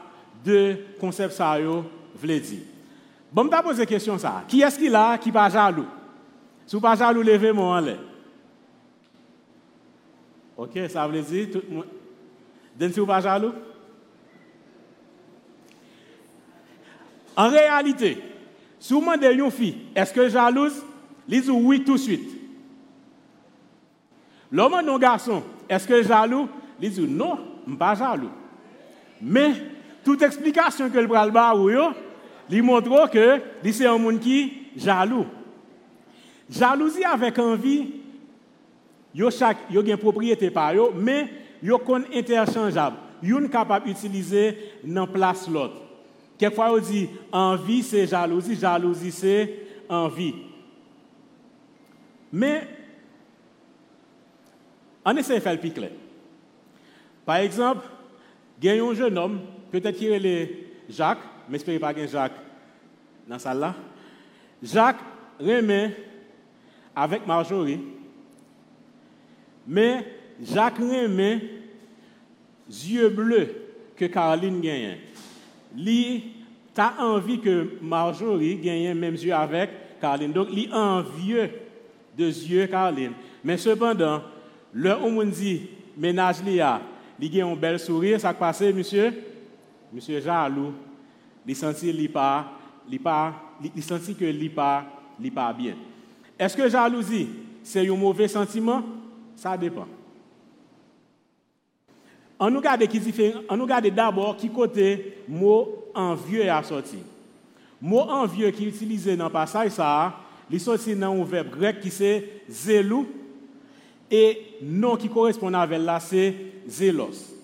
de 0.45 0.77
concept 1.01 1.33
ça 1.33 1.59
veut 1.59 2.41
dire. 2.41 2.61
Bon, 3.33 3.49
je 3.51 3.63
poser 3.63 3.87
question 3.87 4.19
ça. 4.19 4.45
Qui 4.47 4.63
est-ce 4.63 4.79
qui 4.79 4.89
là 4.89 5.19
qui 5.19 5.33
pas 5.33 5.49
jaloux? 5.49 5.87
Si 6.67 6.77
vous 6.77 6.83
pas 6.83 6.95
jaloux, 6.95 7.23
levez-moi 7.23 7.77
en 7.77 7.81
l'air. 7.81 7.99
Ok, 10.57 10.79
ça 10.89 11.09
veut 11.09 11.21
dire 11.21 11.49
tout 11.53 11.63
le 11.69 11.75
monde. 11.77 11.87
Dennis, 12.77 13.07
pas 13.07 13.21
jaloux? 13.21 13.53
En 17.37 17.49
réalité, 17.49 18.19
si 18.79 18.93
vous 18.93 19.01
demandez 19.01 19.33
une 19.33 19.51
fille, 19.51 19.79
est-ce 19.95 20.13
que 20.13 20.29
jalouse? 20.29 20.83
Elle 21.29 21.41
dit 21.41 21.51
oui 21.51 21.83
tout 21.83 21.95
de 21.95 21.99
suite. 21.99 22.31
L'homme 24.53 24.81
non 24.85 24.99
garçon, 24.99 25.43
est-ce 25.69 25.89
que 25.89 26.03
jaloux? 26.03 26.49
Il 26.81 26.93
dit 26.93 27.01
non, 27.09 27.39
je 27.67 27.73
ne 27.73 27.77
pas 27.77 27.95
jaloux. 27.95 28.31
Mais 29.21 29.53
toute 30.05 30.23
explication 30.23 30.91
que 30.91 30.99
le 30.99 31.07
bras 31.07 31.27
le 31.27 31.95
lui 32.51 32.63
montre 32.63 33.11
que 33.11 33.41
c'est 33.73 33.87
un 33.87 33.99
monde 33.99 34.21
qui 34.21 34.53
jaloux. 34.77 35.27
Jalousie 36.51 37.05
avec 37.05 37.39
envie, 37.39 37.91
yo 39.15 39.31
chaque 39.31 39.71
yo 39.71 39.83
une 39.83 39.97
propriété 39.97 40.51
par 40.51 40.75
yo 40.75 40.93
mais 40.95 41.29
yo 41.63 41.79
kon 41.79 42.03
interchangeable 42.13 42.97
yon 43.23 43.49
capable 43.49 43.87
d'utiliser 43.87 44.59
dans 44.83 45.07
place 45.07 45.49
l'autre 45.49 45.81
quelquefois 46.37 46.73
on 46.73 46.79
dit 46.79 47.09
envie 47.31 47.83
c'est 47.83 48.07
jalousie 48.07 48.57
jalousie 48.57 49.13
c'est 49.13 49.55
envie 49.89 50.35
mais 52.33 52.67
on 55.05 55.17
essaie 55.17 55.37
de 55.37 55.41
faire 55.41 55.53
le 55.53 55.61
par 57.25 57.37
exemple 57.37 57.87
il 58.63 58.75
y 58.75 58.81
a 58.81 58.83
un 58.83 58.95
jeune 58.95 59.19
homme, 59.19 59.41
peut-être 59.71 59.99
qu'il 59.99 60.27
est 60.27 60.51
Jacques, 60.89 61.19
mais 61.49 61.59
j'espère 61.59 61.81
pas 61.81 61.93
qu'il 61.93 62.09
Jacques 62.09 62.33
dans 63.29 63.39
salle 63.39 63.59
là. 63.59 63.75
Jacques 64.63 65.01
remet 65.39 65.95
avec 66.97 67.27
Marjorie, 67.27 67.81
mais 69.67 70.07
Jacques 70.43 70.79
remet 70.79 71.43
yeux 72.71 73.11
bleus 73.11 73.55
que 73.97 74.07
Caroline 74.07 74.61
gagne. 74.63 74.97
Lui, 75.77 76.33
as 76.77 76.95
envie 77.01 77.41
que 77.41 77.79
Marjorie 77.83 78.57
gagne 78.57 78.95
même 78.95 79.15
yeux 79.15 79.35
avec 79.35 79.71
Caroline. 80.01 80.33
Donc, 80.33 80.49
il 80.53 80.73
envieux 80.73 81.51
de 82.17 82.25
yeux 82.25 82.67
Caroline. 82.67 83.13
Mais 83.43 83.57
cependant, 83.57 84.23
le 84.73 84.95
on 84.95 85.23
dit 85.25 85.69
ménage 85.97 86.43
li 86.43 86.61
a, 86.61 86.81
il 87.21 87.41
a 87.41 87.47
un 87.47 87.55
bel 87.55 87.79
sourire, 87.79 88.21
ça 88.21 88.33
passe 88.35 88.63
monsieur? 88.63 89.13
Monsieur 89.93 90.21
jaloux, 90.21 90.73
il 91.47 91.55
senti 91.55 91.93
li 91.93 92.09
pas, 92.09 92.53
li 92.89 92.99
pas, 92.99 93.33
il 93.75 93.83
senti 93.83 94.15
que 94.15 94.25
li 94.25 94.49
pas, 94.49 94.85
pas 95.35 95.53
bien. 95.53 95.77
Est-ce 96.39 96.57
que 96.57 96.69
jalousie 96.69 97.29
c'est 97.63 97.89
un 97.89 97.97
mauvais 97.97 98.29
sentiment? 98.29 98.83
Ça 99.37 99.57
dépend. 99.57 99.87
On 102.39 102.51
nous 102.51 102.59
regarde 102.59 102.87
qui 102.87 103.01
on 103.49 103.57
nous 103.57 103.65
regarde 103.65 103.87
d'abord 103.89 104.37
qui 104.37 104.51
côté 104.51 105.19
mot 105.29 105.85
envieux 105.95 106.51
a 106.51 106.63
sorti. 106.63 106.99
Mot 107.81 108.01
envieux 108.01 108.51
qui 108.51 108.65
est 108.65 108.69
utilisé 108.69 109.17
dans 109.17 109.27
le 109.27 109.31
passage 109.31 109.71
ça, 109.71 110.17
il 110.51 110.61
sorti 110.61 110.95
dans 110.97 111.13
un 111.13 111.25
verbe 111.25 111.51
grec 111.51 111.81
qui 111.81 111.91
c'est 111.91 112.43
zélou 112.49 113.07
et 114.11 114.54
nom 114.65 114.97
qui 114.97 115.09
correspond 115.09 115.53
avec 115.53 115.81
là 115.81 116.01
c'est 116.01 116.35
zélos. 116.67 117.35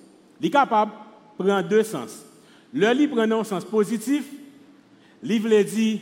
Il 0.41 0.50
capable 0.50 0.93
de 1.39 1.69
deux 1.69 1.83
sens. 1.83 2.25
Le 2.73 2.93
livre 2.93 3.17
prend 3.17 3.31
un 3.31 3.45
sens 3.45 3.65
positif, 3.65 4.25
livre 5.23 5.62
dit 5.62 6.00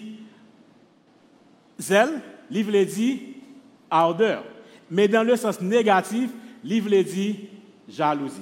zèle, 1.78 2.20
livre 2.50 2.84
dit 2.84 3.20
ardeur. 3.90 4.44
Mais 4.90 5.08
dans 5.08 5.22
le 5.22 5.36
sens 5.36 5.60
négatif, 5.60 6.30
livre 6.62 7.02
dit 7.02 7.48
jalousie. 7.88 8.40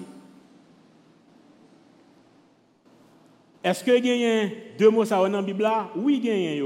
Est-ce 3.62 3.82
que 3.82 3.90
y 3.90 4.24
a 4.24 4.48
deux 4.78 4.90
mots 4.90 5.04
dans 5.04 5.28
la 5.28 5.42
Bible 5.42 5.68
Oui, 5.96 6.20
il 6.22 6.26
y 6.26 6.60
a 6.60 6.64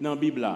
dans 0.00 0.10
la 0.10 0.16
Bible. 0.16 0.46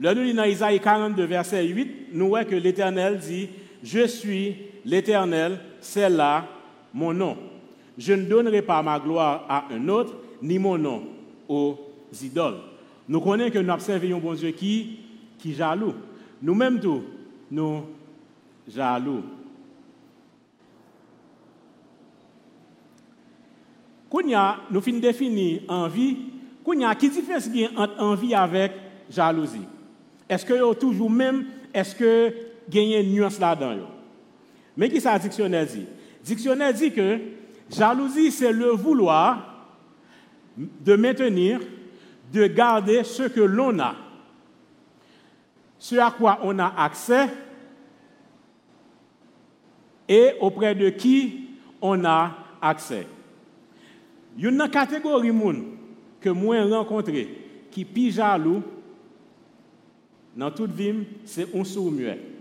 Le 0.00 0.14
nous 0.14 0.32
dans 0.32 0.44
Isaïe 0.44 0.80
42, 0.80 1.24
verset 1.24 1.64
8, 1.64 2.08
nous 2.12 2.28
voyons 2.28 2.48
que 2.48 2.56
l'Éternel 2.56 3.18
dit 3.18 3.48
Je 3.82 4.06
suis 4.06 4.56
l'Éternel, 4.84 5.58
c'est 5.80 6.08
là 6.08 6.46
mon 6.94 7.12
nom. 7.12 7.36
Je 7.98 8.12
ne 8.12 8.24
donnerai 8.24 8.62
pas 8.62 8.82
ma 8.82 8.98
gloire 8.98 9.44
à 9.48 9.66
un 9.70 9.88
autre, 9.88 10.14
ni 10.40 10.58
mon 10.58 10.78
nom 10.78 11.02
aux 11.48 11.78
idoles. 12.22 12.58
Nous 13.08 13.20
connaissons 13.20 13.52
que 13.52 13.58
nous 13.58 13.72
observons 13.72 14.16
un 14.16 14.20
bon 14.20 14.34
Dieu 14.34 14.50
qui, 14.50 14.98
qui 15.38 15.54
jaloux. 15.54 15.94
Nous-mêmes, 16.40 16.80
tous, 16.80 17.02
nous 17.50 17.82
jaloux. 18.68 19.22
Kounya, 24.08 24.58
nous 24.70 24.80
finissons 24.80 25.02
définir 25.02 25.62
envie. 25.68 26.16
Kounya, 26.64 26.94
qui 26.94 27.08
différence 27.08 27.48
entre 27.76 28.00
envie 28.00 28.34
avec 28.34 28.72
jalousie? 29.10 29.66
Est-ce 30.28 30.46
que 30.46 30.74
toujours 30.74 31.10
même, 31.10 31.46
est-ce 31.74 31.94
que 31.94 32.32
a 32.94 33.00
une 33.00 33.12
nuance 33.12 33.38
là-dedans? 33.38 33.88
Mais 34.76 34.88
qui 34.88 35.00
ça 35.00 35.18
dictionnaire 35.18 35.66
dit? 35.66 35.86
Dictionnaire 36.24 36.72
dit 36.72 36.92
que 36.92 37.18
jalousie, 37.70 38.30
c'est 38.30 38.52
le 38.52 38.70
vouloir 38.70 39.66
de 40.56 40.96
maintenir, 40.96 41.60
de 42.32 42.46
garder 42.46 43.04
ce 43.04 43.24
que 43.24 43.40
l'on 43.40 43.78
a, 43.78 43.94
ce 45.78 45.96
à 45.96 46.10
quoi 46.10 46.38
on 46.42 46.58
a 46.58 46.72
accès 46.76 47.28
et 50.08 50.32
auprès 50.40 50.74
de 50.74 50.90
qui 50.90 51.48
on 51.80 52.04
a 52.04 52.32
accès. 52.60 53.06
Il 54.36 54.44
y 54.44 54.46
a 54.46 54.50
une 54.50 54.68
catégorie 54.70 55.28
de 55.28 55.32
monde 55.32 55.64
que 56.20 56.30
moi 56.30 56.62
rencontré 56.64 57.28
qui 57.70 57.82
est 57.82 58.10
jaloux 58.10 58.62
dans 60.36 60.50
toute 60.50 60.72
vie, 60.72 60.94
c'est 61.24 61.54
un 61.54 61.64
sourd 61.64 61.90
muet. 61.90 62.31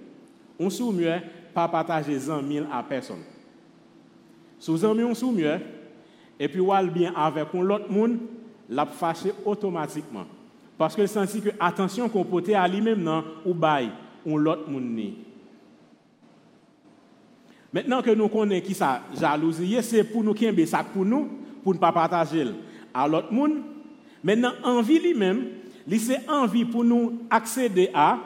Un 0.61 0.69
sourd 0.69 0.93
muet, 0.93 1.21
pas 1.53 1.67
partager 1.67 2.19
100 2.19 2.41
000 2.47 2.65
à 2.71 2.83
personne. 2.83 3.23
Vous 4.67 4.85
avez 4.85 5.03
un 5.03 5.13
sourd 5.13 5.31
muet, 5.31 5.59
et 6.39 6.47
puis 6.47 6.59
vous 6.59 6.71
bien 6.93 7.13
avec 7.15 7.47
un 7.53 7.69
autre 7.69 7.91
monde, 7.91 8.19
l'a 8.69 8.85
fâché 8.85 9.31
automatiquement. 9.45 10.25
Parce 10.77 10.95
que 10.95 11.05
sent 11.05 11.41
que 11.41 11.49
attention 11.59 12.09
qu'on 12.09 12.23
porte 12.23 12.49
à 12.49 12.67
lui-même 12.67 13.01
non 13.03 13.23
ou 13.45 13.53
bail 13.53 13.91
ou 14.25 14.37
l'autre 14.37 14.69
monde 14.69 15.13
Maintenant 17.73 18.01
que 18.01 18.11
nous 18.11 18.27
connaissons 18.27 18.65
qui 18.65 18.73
ça 18.73 19.01
jalousie, 19.19 19.77
c'est 19.81 20.03
pour 20.03 20.23
nous 20.23 20.33
qui 20.33 20.67
ça 20.67 20.83
pour 20.83 21.05
nous 21.05 21.29
pour 21.63 21.73
ne 21.73 21.79
pas 21.79 21.91
partager 21.91 22.47
à 22.93 23.07
l'autre 23.07 23.31
monde. 23.31 23.61
Maintenant, 24.23 24.51
envie 24.63 24.99
lui-même, 24.99 25.45
c'est 25.97 26.29
envie 26.29 26.65
pour 26.65 26.83
nous 26.83 27.19
accéder 27.29 27.89
à, 27.93 28.19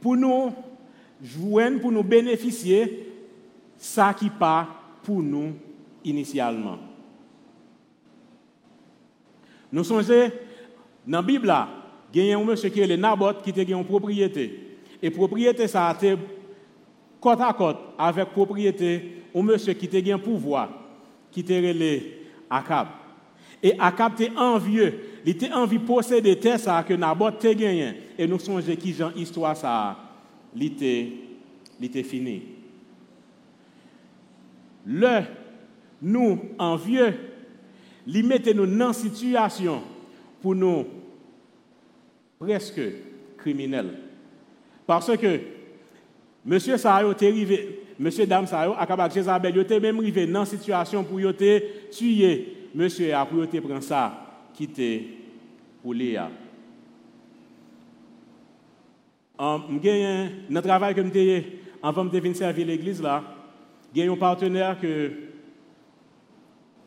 pour 0.00 0.16
nous 0.16 0.52
joindre, 1.24 1.80
pour 1.80 1.90
nous 1.90 2.02
bénéficier, 2.02 3.08
ça 3.78 4.14
qui 4.14 4.28
pas 4.28 4.68
pour 5.02 5.22
nous 5.22 5.54
initialement. 6.04 6.78
Nous 9.72 9.82
songeons, 9.84 10.30
dans 11.06 11.18
la 11.18 11.22
Bible, 11.22 11.54
il 12.14 12.26
y 12.26 12.32
a 12.32 12.38
un 12.38 12.44
monsieur 12.44 12.68
qui 12.68 12.80
est 12.80 12.86
le 12.86 12.96
Nabot 12.96 13.32
qui 13.42 13.58
a 13.58 13.62
une 13.62 13.84
propriété. 13.84 14.60
Et 15.02 15.10
propriété, 15.10 15.66
ça 15.66 15.88
a 15.88 15.94
été 15.94 16.16
côte 17.20 17.40
à 17.40 17.52
côte 17.52 17.78
avec 17.98 18.28
propriété, 18.30 19.22
un 19.34 19.42
monsieur 19.42 19.72
qui 19.72 20.10
a 20.10 20.14
un 20.14 20.18
pouvoir, 20.18 20.68
qui 21.32 21.40
était 21.40 21.58
relé 21.58 22.18
Akab. 22.48 22.88
Et 23.62 23.74
Akab 23.78 24.12
était 24.12 24.36
envieux. 24.36 25.00
Il 25.24 25.30
était 25.32 25.52
envie 25.52 25.78
de 25.78 25.84
posséder 25.84 26.36
terre 26.36 26.60
ça 26.60 26.82
que 26.82 26.94
Naboth 26.94 27.44
a 27.44 27.54
gagné. 27.54 27.94
Et 28.18 28.26
nous 28.26 28.38
songeons 28.38 28.76
qui 28.76 28.92
Jean 28.92 29.10
histoire 29.16 29.56
ça, 29.56 29.96
était 30.62 32.02
fini. 32.02 32.42
Le, 34.86 35.20
nous, 36.02 36.38
envieux, 36.58 37.14
il 38.06 38.26
mettait 38.26 38.54
nous 38.54 38.66
dans 38.66 38.92
une 38.92 38.92
situation 38.92 39.82
pour 40.42 40.54
nous 40.54 40.84
presque 42.38 42.80
criminels. 43.38 43.98
Parce 44.86 45.16
que 45.16 45.40
Monsieur 46.44 46.76
Sayo 46.76 47.12
est 47.12 47.22
arrivé, 47.22 47.80
Monsieur 47.98 48.26
Dame 48.26 48.46
Sayo, 48.46 48.74
à 48.76 49.08
Jézabel, 49.08 49.54
il 49.56 49.62
était 49.62 49.80
même 49.80 49.98
arrivé 49.98 50.26
dans 50.26 50.44
une 50.44 50.58
situation 50.58 51.02
pour 51.02 51.18
tuer 51.90 52.54
monsieur 52.74 53.14
a 53.14 53.24
pour 53.24 53.46
prendre 53.46 53.82
ça, 53.82 54.50
quitter 54.52 55.08
pour 55.82 55.94
Léa. 55.94 56.28
Dans 59.38 59.62
le 59.68 60.60
travail 60.60 60.94
que 60.94 61.02
je 61.02 61.42
avant 61.82 62.04
de 62.04 62.18
venir 62.18 62.36
servir 62.36 62.66
l'église 62.66 63.02
là, 63.02 63.22
j'ai 63.94 64.06
un 64.06 64.16
partenaire 64.16 64.78
que 64.80 65.10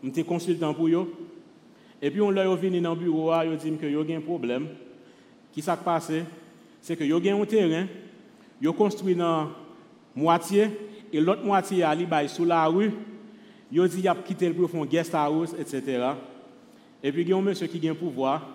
je 0.04 0.10
suis 0.12 0.24
consultant 0.24 0.74
pour 0.74 0.88
eux. 0.88 1.14
Et 2.02 2.12
puis 2.12 2.22
on 2.22 2.30
l'a 2.30 2.48
venu 2.56 2.80
dans 2.80 2.94
le 2.94 3.00
bureau, 3.00 3.32
il 3.44 3.58
dit 3.58 3.78
que 3.78 3.86
y 3.86 4.14
a 4.14 4.18
un 4.18 4.22
problème. 4.22 4.68
Qui 5.52 5.62
s'est 5.62 5.72
passé 5.84 6.24
C'est 6.82 6.96
que 6.96 7.04
y 7.04 7.30
a 7.30 7.36
un 7.36 7.46
terrain 7.46 7.88
ils 8.60 8.68
ont 8.68 8.74
construit 8.74 9.16
dans 9.16 9.50
moitié 10.16 10.70
et 11.14 11.20
l'autre 11.20 11.44
moitié 11.44 11.84
a 11.84 11.94
lié 11.94 12.08
sous 12.28 12.46
la 12.46 12.66
rue. 12.66 12.92
Ils 13.72 13.82
ont 13.82 13.86
dit 13.86 14.02
qu'ils 14.02 14.10
ont 14.10 14.16
quitté 14.26 14.50
le 14.50 14.86
guest 14.86 15.14
house, 15.14 15.54
etc. 15.60 16.12
Et 17.04 17.12
puis 17.12 17.22
il 17.22 17.30
y 17.30 17.34
a 17.34 17.38
un 17.38 17.42
monsieur 17.42 17.68
qui 17.68 17.88
a 17.88 17.92
un 17.92 17.96
pouvoir 17.96 18.48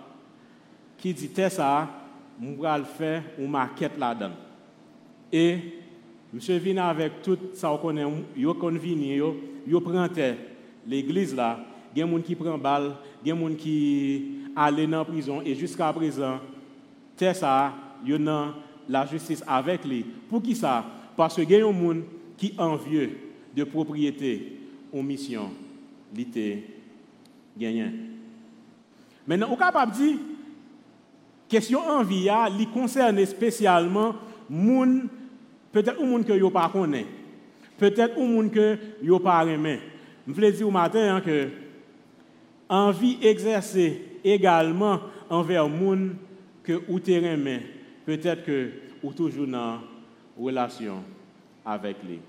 qui 0.98 1.12
dit 1.12 1.30
ça, 1.34 1.88
vais 2.50 2.84
faire 2.84 3.22
une 3.38 3.50
maquette 3.50 3.98
là-dedans. 3.98 4.32
Et 5.32 5.58
monsieur 6.32 6.56
vient 6.56 6.84
avec 6.84 7.22
tout 7.22 7.38
ça 7.54 7.68
qu'on 7.68 7.88
connaît, 7.88 8.04
il 8.36 8.46
vient, 8.78 9.34
il 9.66 9.80
prend 9.80 10.08
l'église 10.86 11.34
là, 11.34 11.60
il 11.94 12.00
y 12.00 12.02
a 12.02 12.06
des 12.06 12.12
gens 12.12 12.20
qui 12.20 12.34
prennent 12.34 12.60
balle, 12.60 12.92
il 13.24 13.28
y 13.28 13.32
a 13.32 13.34
des 13.34 13.40
gens 13.40 13.54
qui 13.54 14.24
allent 14.56 14.86
dans 14.86 14.98
la 14.98 15.04
prison 15.04 15.42
et 15.44 15.54
jusqu'à 15.54 15.92
présent, 15.92 16.38
ça, 17.16 17.72
il 18.04 18.10
y 18.10 18.28
a 18.28 18.54
la 18.88 19.06
justice 19.06 19.44
avec 19.46 19.84
lui. 19.84 20.04
Pour 20.28 20.42
qui 20.42 20.56
ça 20.56 20.84
Parce 21.16 21.36
que 21.36 21.42
y 21.42 21.54
a 21.54 21.58
des 21.58 21.60
gens 21.60 21.94
qui 22.36 22.54
envieux 22.58 23.18
de 23.54 23.64
propriété 23.64 24.58
ou 24.92 25.02
mission, 25.02 25.50
l'été 26.14 26.66
gagnant. 27.56 27.92
Maintenant, 29.26 29.48
on 29.50 29.56
capable 29.56 29.92
dire, 29.92 30.16
question 31.52 31.80
envie, 31.80 32.28
il 32.58 32.70
concerne 32.70 33.22
spécialement 33.26 34.14
peut-être 35.70 36.00
un 36.02 36.06
monde 36.06 36.24
que 36.24 36.32
ne 36.32 36.48
pas 36.48 36.72
peut-être 37.78 38.18
un 38.18 38.26
monde 38.26 38.50
que 38.50 38.78
vous 39.02 39.18
pas 39.18 39.44
aimé, 39.44 39.78
je 40.26 40.32
voulais 40.32 40.50
dire 40.50 40.66
au 40.66 40.70
matin 40.70 41.16
hein, 41.16 41.20
que 41.20 41.48
envie 42.70 43.18
exercée 43.20 44.00
également 44.24 44.98
envers 45.28 45.68
monde 45.68 46.14
que 46.62 46.80
ou 46.88 46.98
terrain 46.98 47.36
peut-être 48.06 48.44
que 48.44 48.70
ou 49.02 49.12
toujours 49.12 49.46
dans 49.46 49.80
relation 50.38 51.02
avec 51.66 51.96
lui. 52.08 52.20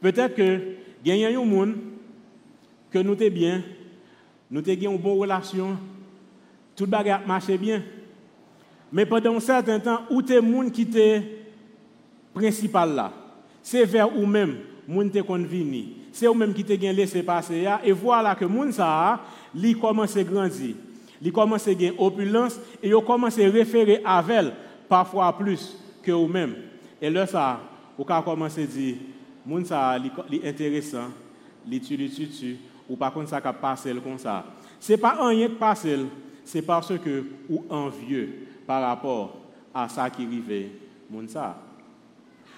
Peut-être 0.00 0.34
que 0.34 0.60
a 1.24 1.40
un 1.40 1.44
monde 1.44 1.76
que 2.90 2.98
nous 2.98 3.16
sommes 3.16 3.28
bien, 3.28 3.62
nous 4.50 4.58
avons 4.58 4.92
une 4.92 4.98
bonne 4.98 5.18
relation, 5.18 5.78
tout 6.76 6.86
bagarre 6.86 7.26
marche 7.26 7.50
bien. 7.58 7.82
Mais 8.92 9.06
pendant 9.06 9.34
un 9.36 9.40
certain 9.40 9.80
temps, 9.80 10.02
où 10.10 10.20
es 10.20 10.40
monde 10.40 10.70
qui 10.70 10.82
était 10.82 11.22
principal 12.32 12.94
là, 12.94 13.12
c'est 13.62 13.84
vers 13.84 14.08
vous-même, 14.08 14.58
monde 14.86 15.10
te 15.10 15.18
convenu. 15.20 15.86
C'est 16.12 16.26
vous-même 16.26 16.54
qui 16.54 16.64
te 16.64 16.72
laissé 16.72 17.22
passer 17.22 17.66
et 17.84 17.92
voilà 17.92 18.34
que 18.34 18.44
monde 18.44 18.72
ça, 18.72 19.20
li 19.54 19.74
commence 19.74 20.16
à 20.16 20.22
grandir. 20.22 20.76
Il 21.20 21.32
commence 21.32 21.66
à 21.66 21.74
gagner 21.74 21.94
opulence 21.98 22.60
et 22.82 22.88
il 22.88 23.04
commence 23.04 23.38
à 23.38 23.48
référer 23.48 24.02
à 24.04 24.22
elle 24.28 24.52
parfois 24.88 25.36
plus 25.36 25.76
que 26.02 26.12
vous-même. 26.12 26.54
Et 27.00 27.10
là 27.10 27.26
ça, 27.26 27.60
vous 27.98 28.04
commence 28.04 28.58
à 28.58 28.62
dire 28.62 28.96
moun 29.44 29.64
ça 29.64 29.98
li 29.98 30.40
intéressant, 30.44 31.08
li 31.66 31.80
tu 31.80 31.96
tu 32.08 32.28
tu 32.28 32.56
ou 32.88 32.96
par 32.96 33.12
contre 33.12 33.30
ça 33.30 33.40
comme 33.40 34.18
ça. 34.18 34.44
C'est 34.78 34.96
pas 34.96 35.16
rien 35.20 35.48
que 35.48 35.54
passer, 35.54 35.98
c'est 36.46 36.62
parce 36.62 36.96
que 36.98 37.24
ou 37.50 37.64
envieux 37.68 38.46
par 38.66 38.80
rapport 38.80 39.36
à 39.74 39.88
ça 39.88 40.08
qui 40.08 40.24
arrivait 40.24 40.70
moun 41.10 41.28
ça. 41.28 41.60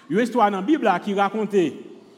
Une 0.09 0.21
histoire 0.21 0.51
dans 0.51 0.59
la 0.59 0.63
Bible 0.63 0.89
qui 1.03 1.15
racontait 1.15 1.75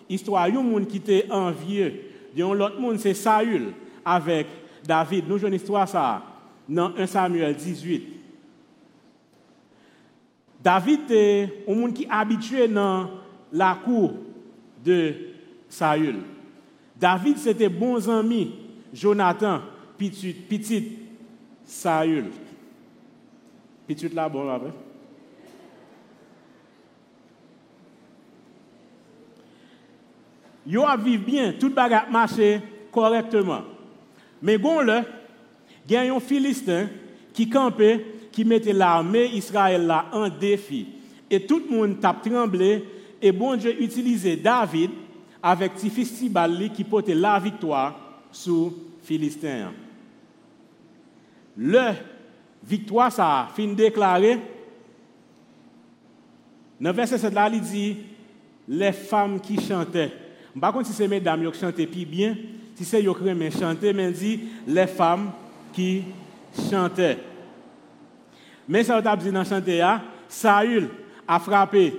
histoire 0.09 0.50
d'un 0.50 0.62
monde 0.62 0.87
qui 0.87 0.99
était 0.99 1.27
envieux 1.31 1.95
d'un 2.37 2.61
autre 2.61 2.79
monde 2.79 2.99
c'est 2.99 3.15
Saül 3.15 3.73
avec 4.05 4.49
David. 4.85 5.29
Nous 5.29 5.47
une 5.47 5.55
histoire 5.55 5.89
ça 5.89 6.23
dans 6.69 6.93
1 6.97 7.07
Samuel 7.07 7.55
18. 7.55 8.03
David 10.62 11.11
est 11.11 11.65
un 11.69 11.75
monde 11.75 11.95
qui 11.95 12.03
est 12.03 12.11
habitué 12.11 12.67
dans 12.69 13.09
la 13.53 13.79
cour 13.83 14.15
de 14.85 15.15
Saül. 15.69 16.17
David, 16.99 17.39
c'était 17.39 17.69
bons 17.69 18.11
amis. 18.11 18.55
Jonathan, 18.93 19.61
petit, 19.97 20.33
petit 20.35 21.00
Saül. 21.71 22.25
Petit 23.87 24.09
là, 24.09 24.29
bon, 24.29 24.49
après. 24.49 24.73
Yo 30.67 30.85
a 30.85 30.97
vivre 30.97 31.25
bien, 31.25 31.53
tout 31.59 31.71
bagarre 31.71 32.11
marché 32.11 32.61
correctement. 32.93 33.62
Mais 34.43 34.59
bon 34.59 34.83
il 34.83 35.93
y 35.93 35.97
a 35.97 36.15
un 36.15 36.21
Philistin 36.21 36.89
qui 37.33 37.49
campait, 37.49 38.05
qui 38.31 38.45
mettait 38.45 38.73
l'armée 38.73 39.27
Israël 39.27 39.87
là 39.87 40.07
en 40.12 40.29
défi. 40.29 40.87
Et 41.31 41.47
tout 41.47 41.62
le 41.69 41.77
monde 41.77 41.97
a 42.05 42.12
tremblé 42.12 42.85
et 43.23 43.33
bon 43.33 43.57
Dieu 43.57 43.81
utilisait 43.83 44.37
David 44.37 44.91
avec 45.43 45.75
Tifis 45.77 46.31
qui 46.75 46.85
portait 46.85 47.15
la 47.15 47.39
victoire 47.39 47.99
sur 48.31 48.73
Philistin. 49.03 49.73
Le 51.57 51.92
victoire, 52.64 53.12
ça 53.12 53.40
a 53.40 53.47
fin 53.49 53.66
déclaré. 53.73 54.38
Dans 56.80 56.92
verset 56.92 57.19
7 57.19 57.35
là, 57.35 57.50
il 57.52 57.61
dit 57.61 57.97
les 58.69 58.92
femmes 58.92 59.40
qui 59.40 59.61
chantaient. 59.61 60.12
Par 60.59 60.73
contre, 60.73 60.87
si 60.87 60.92
c'est 60.92 61.09
mesdames 61.09 61.50
qui 61.50 61.59
chantaient 61.59 61.87
plus 61.87 62.07
bien, 62.07 62.37
si 62.75 62.85
c'est 62.85 63.05
eux 63.05 63.12
qui 63.12 63.59
chantaient, 63.59 63.92
mais 63.92 64.09
il 64.09 64.14
dit 64.14 64.40
les 64.66 64.87
femmes 64.87 65.33
qui 65.72 66.05
chantaient. 66.70 67.18
Mais 68.68 68.85
ça, 68.85 69.03
on 69.05 69.16
dit 69.16 69.33
dans 69.33 69.44
chanter, 69.44 69.85
Saül 70.29 70.88
a 71.27 71.38
frappé 71.40 71.92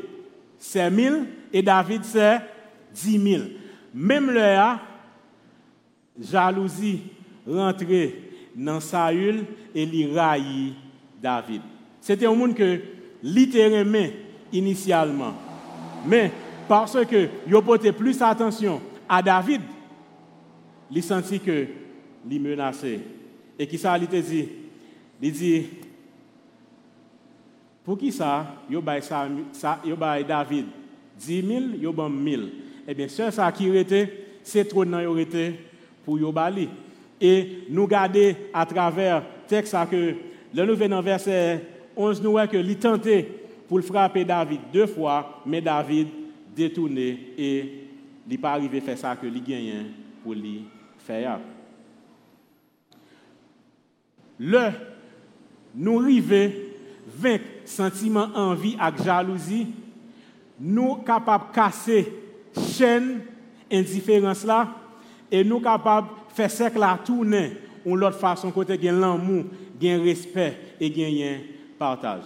c'est 0.58 0.89
1000 0.89 1.26
et 1.52 1.62
David 1.62 2.04
c'est 2.06 2.39
10 2.93 3.19
000. 3.19 3.43
Même 3.93 4.32
là, 4.32 4.80
jalousie 6.19 7.02
rentrée 7.45 8.31
dans 8.56 8.80
Saül 8.80 9.46
et 9.74 9.84
il 9.84 10.74
David. 11.22 11.62
C'était 12.00 12.26
un 12.26 12.34
monde 12.34 12.56
que 12.56 12.80
littéralement 13.24 14.08
initialement. 14.52 15.34
Mais 16.06 16.32
parce 16.68 16.98
que 17.06 17.28
il 17.48 17.62
porté 17.62 17.92
plus 17.92 18.22
attention 18.22 18.82
à 19.08 19.22
David, 19.22 19.62
il 20.90 21.04
senti 21.04 21.40
que 21.40 21.68
il 22.30 22.42
menaçait. 22.42 23.00
Et 23.58 23.68
qui 23.68 23.78
ça, 23.78 23.98
il 23.98 24.08
dit, 24.08 24.48
il 25.22 25.32
dit, 25.32 25.66
pour 27.84 27.98
qui 27.98 28.12
ça, 28.12 28.56
yo 28.70 28.82
bay 28.82 29.02
ça, 29.02 29.28
yo 29.86 29.96
bay 29.96 30.24
David? 30.24 30.66
10 31.20 31.48
000, 31.48 31.62
yo 31.80 31.92
ban 31.92 32.10
1000. 32.10 32.50
Eh 32.88 32.94
bien, 32.94 33.08
ce 33.08 33.30
ça 33.30 33.52
qui 33.52 33.76
était, 33.76 34.28
c'est 34.44 34.66
trop 34.66 34.86
nan 34.86 35.04
yo 35.04 35.16
pour 36.04 36.20
yo 36.20 36.32
bali. 36.32 36.70
Et 37.21 37.65
nous 37.69 37.88
garder 37.88 38.36
à 38.51 38.65
travers 38.65 39.23
texte 39.47 39.75
que 39.89 40.15
le 40.53 40.65
nouvel 40.65 40.89
dans 40.89 41.01
verset 41.01 41.62
11 41.95 42.21
nous 42.21 42.31
voit 42.31 42.47
que 42.47 42.57
tenté 42.75 43.27
pour 43.67 43.81
frapper 43.81 44.25
David 44.25 44.60
deux 44.73 44.88
fois, 44.88 45.41
mais 45.45 45.62
David 45.62 46.07
détourné 46.55 47.34
et 47.38 47.73
il 48.29 48.39
pas 48.39 48.53
arrivé 48.53 48.79
à 48.79 48.81
faire 48.81 48.97
ça 48.97 49.15
que 49.15 49.27
il 49.27 49.43
gagne 49.43 49.86
pour 50.23 50.34
lui 50.34 50.63
faire. 50.97 51.39
Le 54.39 54.69
nous 55.75 55.97
river 55.97 56.75
vaincre 57.07 57.45
sentiment 57.65 58.27
envie 58.36 58.75
et 58.75 59.03
jalousie, 59.03 59.67
nous 60.60 60.95
capables 60.97 61.49
de 61.49 61.55
casser 61.55 62.13
chaîne 62.75 63.21
indifférence 63.71 64.43
là 64.43 64.67
et 65.31 65.43
nous 65.43 65.60
capables 65.60 66.10
de 66.32 66.36
faire 66.36 66.52
cercle 66.52 66.80
la 66.80 67.00
tourner 67.04 67.52
ou 67.86 67.96
l'autre 67.96 68.17
façon 68.17 68.52
côté 68.52 68.78
gain 68.78 69.00
l'amour, 69.00 69.46
gain 69.80 70.02
respect 70.02 70.58
et 70.80 70.89
gain 70.89 71.39
partage. 71.78 72.24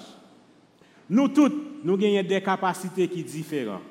Nous 1.09 1.27
tous 1.29 1.51
nous 1.83 1.93
avons 1.93 2.23
des 2.23 2.41
capacités 2.41 3.07
qui 3.07 3.21
sont 3.21 3.27
différentes. 3.27 3.81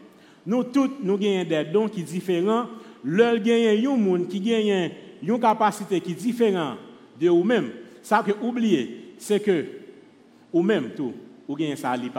Nous 0.46 0.64
tous 0.64 0.90
nous 1.02 1.14
avons 1.14 1.44
des 1.44 1.64
dons 1.72 1.88
qui 1.88 2.00
sont 2.00 2.06
différents. 2.06 2.66
L'un 3.04 3.38
gagne 3.38 3.86
un 3.86 3.96
monde 3.96 4.28
qui 4.28 4.40
gagne 4.40 4.90
une 5.22 5.40
capacité 5.40 6.00
qui 6.00 6.12
est 6.12 6.14
différente 6.14 6.78
de 7.20 7.28
vous-même. 7.28 7.70
Ça 8.02 8.22
que 8.26 8.32
oubliez, 8.42 9.14
c'est 9.18 9.40
que 9.40 9.64
ou 10.52 10.62
même 10.62 10.90
tout, 10.96 11.12
ou 11.48 11.56
gagne 11.56 11.76
ça, 11.76 11.96
li 11.96 12.10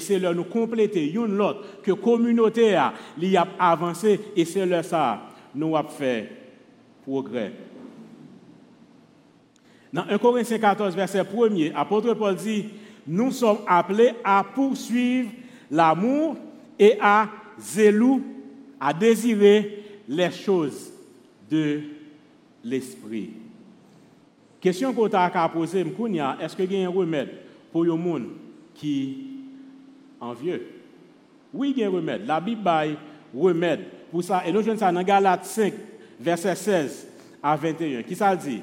c'est 0.00 0.18
là 0.18 0.34
nous 0.34 0.44
compléter 0.44 1.12
une 1.12 1.36
l'autre 1.36 1.82
que 1.82 1.92
communauté 1.92 2.74
a, 2.74 2.92
li 3.18 3.36
a 3.36 3.46
avancé 3.58 4.20
et 4.34 4.44
c'est 4.44 4.66
là 4.66 4.82
ça 4.82 5.28
nous 5.54 5.76
a 5.76 5.84
fait 5.84 6.45
progrès. 7.06 7.52
Dans 9.92 10.02
1 10.02 10.18
Corinthiens 10.18 10.58
14 10.58 10.96
verset 10.96 11.22
1er, 11.22 11.72
apôtre 11.74 12.14
Paul 12.14 12.34
dit 12.34 12.66
nous 13.06 13.30
sommes 13.30 13.58
appelés 13.66 14.12
à 14.24 14.44
poursuivre 14.44 15.30
l'amour 15.70 16.36
et 16.78 16.98
à 17.00 17.28
zélou, 17.58 18.20
à 18.80 18.92
désirer 18.92 19.84
les 20.08 20.30
choses 20.30 20.92
de 21.48 21.80
l'esprit. 22.64 23.30
Question 24.60 24.92
qu'on 24.92 25.08
t'a 25.08 25.30
posée, 25.48 25.80
est-ce 26.40 26.56
qu'il 26.56 26.72
y 26.72 26.82
a 26.82 26.88
un 26.88 26.90
remède 26.90 27.30
pour 27.70 27.84
les 27.84 27.90
gens 27.90 28.20
qui 28.74 29.18
envieux? 30.20 30.66
Oui, 31.54 31.72
il 31.76 31.80
y 31.80 31.84
a 31.84 31.86
un 31.86 31.90
remède. 31.90 32.26
La 32.26 32.40
Bible 32.40 32.66
a 32.66 32.80
un 32.80 32.96
remède 33.34 33.84
pour 34.10 34.24
ça. 34.24 34.42
Et 34.44 34.52
nous 34.52 34.62
jouons 34.62 34.76
ça 34.76 34.90
dans 34.90 35.02
Galates 35.02 35.44
5, 35.44 35.72
verset 36.18 36.54
16 36.54 37.08
à 37.42 37.56
21. 37.56 38.02
Qui 38.02 38.14
ça 38.14 38.34
dit? 38.34 38.62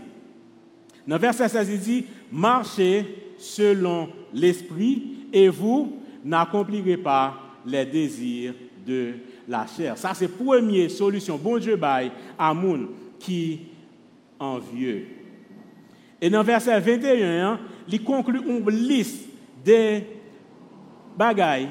Dans 1.07 1.17
verset 1.17 1.49
16, 1.49 1.69
il 1.69 1.79
dit 1.79 2.05
Marchez 2.31 3.33
selon 3.37 4.09
l'esprit 4.33 5.27
et 5.31 5.49
vous 5.49 5.97
n'accomplirez 6.23 6.97
pas 6.97 7.35
les 7.65 7.85
désirs 7.85 8.53
de 8.85 9.13
la 9.47 9.65
chair. 9.67 9.97
Ça, 9.97 10.13
c'est 10.13 10.27
la 10.27 10.45
première 10.45 10.89
solution. 10.89 11.37
Bon 11.37 11.57
Dieu, 11.57 11.75
bail 11.75 12.11
à 12.37 12.53
moun 12.53 12.89
qui 13.19 13.61
envieux. 14.39 15.05
Et 16.21 16.29
dans 16.29 16.43
verset 16.43 16.79
21, 16.79 17.59
il 17.89 18.03
conclut 18.03 18.41
une 18.45 18.69
liste 18.69 19.27
de 19.65 19.99
bagailles 21.17 21.69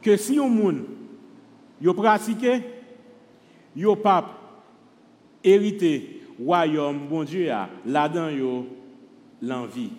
que 0.00 0.16
si 0.16 0.38
un 0.38 0.48
monde 0.48 0.84
yo 1.80 1.94
pratiqué, 1.94 2.62
yo 3.74 3.96
pas 3.96 4.39
hérité 5.42 6.22
royaume 6.38 7.08
bon 7.08 7.24
Dieu 7.24 7.50
là-dedans 7.86 8.28
yo 8.30 8.66
l'envie. 9.42 9.90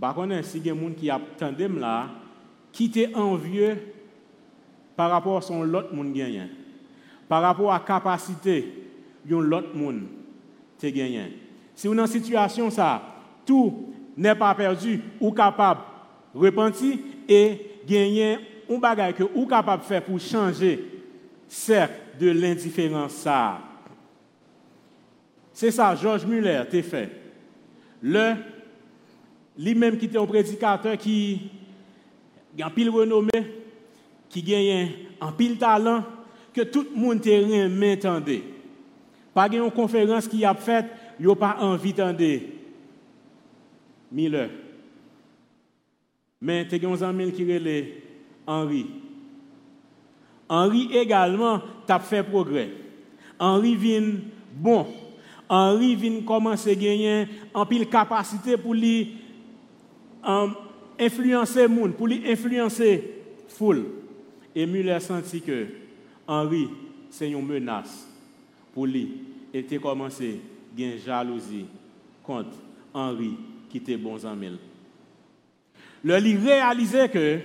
Par 0.00 0.14
contre, 0.14 0.44
si 0.44 0.58
a 0.58 0.60
des 0.60 0.68
gens 0.68 0.90
qui 0.96 1.10
attendent 1.10 1.78
là, 1.78 2.08
qui 2.70 2.86
étaient 2.86 3.14
envieux 3.14 3.78
par 4.94 5.10
rapport 5.10 5.38
à 5.38 5.40
son 5.40 5.62
l'autre 5.62 5.94
monde 5.94 6.12
gagnant. 6.12 6.48
par 7.28 7.42
rapport 7.42 7.72
à 7.72 7.80
capacité 7.80 8.72
de 9.24 9.36
l'autre 9.36 9.74
monde 9.74 10.02
te 10.78 10.86
gagné. 10.86 11.32
Si 11.74 11.88
dans 11.88 11.94
une 11.94 12.06
situation 12.06 12.70
ça, 12.70 13.02
tout 13.44 13.92
n'est 14.16 14.34
pas 14.34 14.54
perdu 14.54 15.02
ou 15.20 15.32
capable 15.32 15.80
repentir 16.34 16.98
et 17.28 17.80
gagner 17.86 18.38
un 18.70 18.78
bagage 18.78 19.14
que 19.14 19.24
ou 19.34 19.46
capable 19.46 19.82
de 19.82 19.86
faire 19.86 20.02
pour 20.02 20.20
changer 20.20 20.84
cercle 21.48 21.94
de 22.18 22.30
l'indifférence. 22.30 23.26
C'est 25.52 25.70
ça, 25.70 25.94
Georges 25.94 26.26
Muller 26.26 26.62
t'a 26.70 26.82
fait. 26.82 27.10
Le, 28.02 28.34
lui-même 29.58 29.96
qui 29.96 30.04
était 30.06 30.18
un 30.18 30.26
prédicateur 30.26 30.96
qui 30.98 31.50
a 32.60 32.70
pile 32.70 32.90
renommé, 32.90 33.30
qui 34.28 34.42
gagne 34.42 34.90
un 35.20 35.32
pile 35.32 35.56
talent, 35.56 36.04
que 36.52 36.62
tout 36.62 36.86
le 36.94 37.00
monde 37.00 37.20
te 37.20 37.68
m'entendait. 37.68 38.42
Pas 39.32 39.48
une 39.48 39.70
conférence 39.70 40.28
qui 40.28 40.44
a 40.44 40.54
faite, 40.54 40.86
il 41.20 41.34
pas 41.36 41.56
envie 41.60 41.92
d'entendre. 41.92 42.40
Miller. 44.10 44.48
Mais 46.40 46.66
tu 46.66 46.86
as 46.86 46.88
un 46.88 47.02
ami 47.02 47.32
qui 47.32 47.44
relève 47.44 47.86
Henri. 48.46 48.86
Henri 50.48 50.88
également 50.92 51.60
t'a 51.86 51.98
fait 51.98 52.22
progrès. 52.22 52.70
Henri 53.38 53.76
vient 53.76 54.12
bon. 54.54 54.86
Henri 55.48 55.94
vient 55.94 56.20
commencer 56.22 56.72
à 56.72 56.74
gagner 56.74 57.26
en 57.54 57.64
pile 57.66 57.88
capacité 57.88 58.56
pour 58.56 58.74
lui 58.74 59.16
influencer 60.98 61.68
monde, 61.68 61.94
pour 61.94 62.08
lui 62.08 62.22
influencer 62.26 63.14
foule. 63.48 63.86
Et 64.54 64.66
Muller 64.66 64.98
senti 65.00 65.40
que 65.40 65.66
Henri, 66.26 66.68
c'est 67.10 67.30
une 67.30 67.46
menace 67.46 68.08
pour 68.74 68.86
lui. 68.86 69.20
Et 69.54 69.64
il 69.70 69.80
commencé 69.80 70.40
à 70.74 70.78
gagner 70.78 70.98
jalousie 70.98 71.66
contre 72.24 72.56
Henri 72.92 73.36
qui 73.70 73.78
était 73.78 73.96
bon 73.96 74.24
amis. 74.24 74.58
Le 76.02 76.18
lui 76.18 76.36
réalisait 76.36 77.08
que 77.08 77.38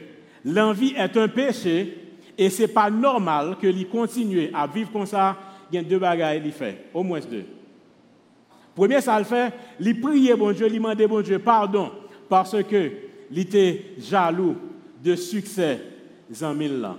l'envie 0.46 0.94
est 0.96 1.18
un 1.18 1.28
péché 1.28 2.01
et 2.38 2.50
ce 2.50 2.64
n'est 2.64 2.68
pas 2.68 2.90
normal 2.90 3.58
que 3.62 3.68
lui 3.68 3.86
continue 3.86 4.50
à 4.54 4.68
vivre 4.68 4.92
comme 4.92 5.06
ça. 5.06 5.38
Il 5.72 5.76
y 5.76 5.80
a 5.80 5.84
deux 5.84 6.00
bagages 6.00 6.42
qu'il 6.42 6.52
fait, 6.52 6.86
au 6.94 7.04
moins 7.04 7.20
deux. 7.20 7.46
Premier, 8.76 9.02
ça 9.02 9.18
le 9.20 9.26
fait, 9.26 9.54
il 9.80 10.00
priait 10.00 10.36
bon 10.36 10.52
Dieu, 10.52 10.68
il 10.68 10.74
demandait 10.74 11.08
bon 11.08 11.22
Dieu 11.22 11.40
pardon 11.40 11.92
parce 12.30 12.56
que 12.64 12.92
il 13.30 13.40
était 13.40 13.94
jaloux 13.98 14.58
de 15.04 15.16
succès 15.16 15.80
en 16.42 16.54
là. 16.54 16.96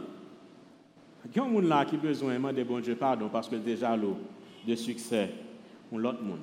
Il 1.24 1.36
y 1.36 1.40
a 1.40 1.44
un 1.44 1.48
monde 1.48 1.68
là 1.68 1.84
qui 1.84 1.96
a 1.96 1.98
besoin 1.98 2.32
de 2.32 2.36
demander 2.36 2.64
bon 2.64 2.80
Dieu 2.80 2.94
pardon 2.94 3.28
parce 3.32 3.48
qu'il 3.48 3.58
était 3.58 3.76
jaloux 3.76 4.16
de 4.66 4.74
succès 4.74 5.30
pour 5.88 5.98
l'autre 5.98 6.22
monde? 6.22 6.40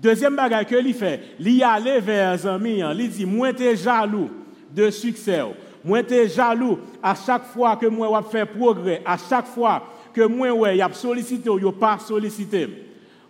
Deuxième 0.00 0.36
bagage 0.36 0.66
que 0.66 0.92
fait, 0.92 1.20
il 1.38 1.62
allé 1.62 2.00
vers 2.00 2.32
les 2.32 2.46
amis, 2.46 2.80
il 2.80 3.10
dit 3.10 3.26
moi 3.26 3.52
t'es 3.52 3.76
jaloux 3.76 4.30
de 4.74 4.90
succès. 4.90 5.42
Moi 5.84 6.02
t'es 6.02 6.28
jaloux 6.28 6.78
à 7.02 7.14
chaque 7.14 7.44
fois 7.46 7.76
que 7.76 7.86
moi 7.86 8.22
fait 8.22 8.46
progrès, 8.46 9.02
à 9.04 9.16
chaque 9.16 9.46
fois 9.46 9.82
que 10.12 10.22
moi 10.22 10.52
ouais, 10.52 10.78
sollicité 10.92 11.48
ou 11.48 11.58
y 11.58 11.72
pas 11.72 11.98
sollicité. 11.98 12.68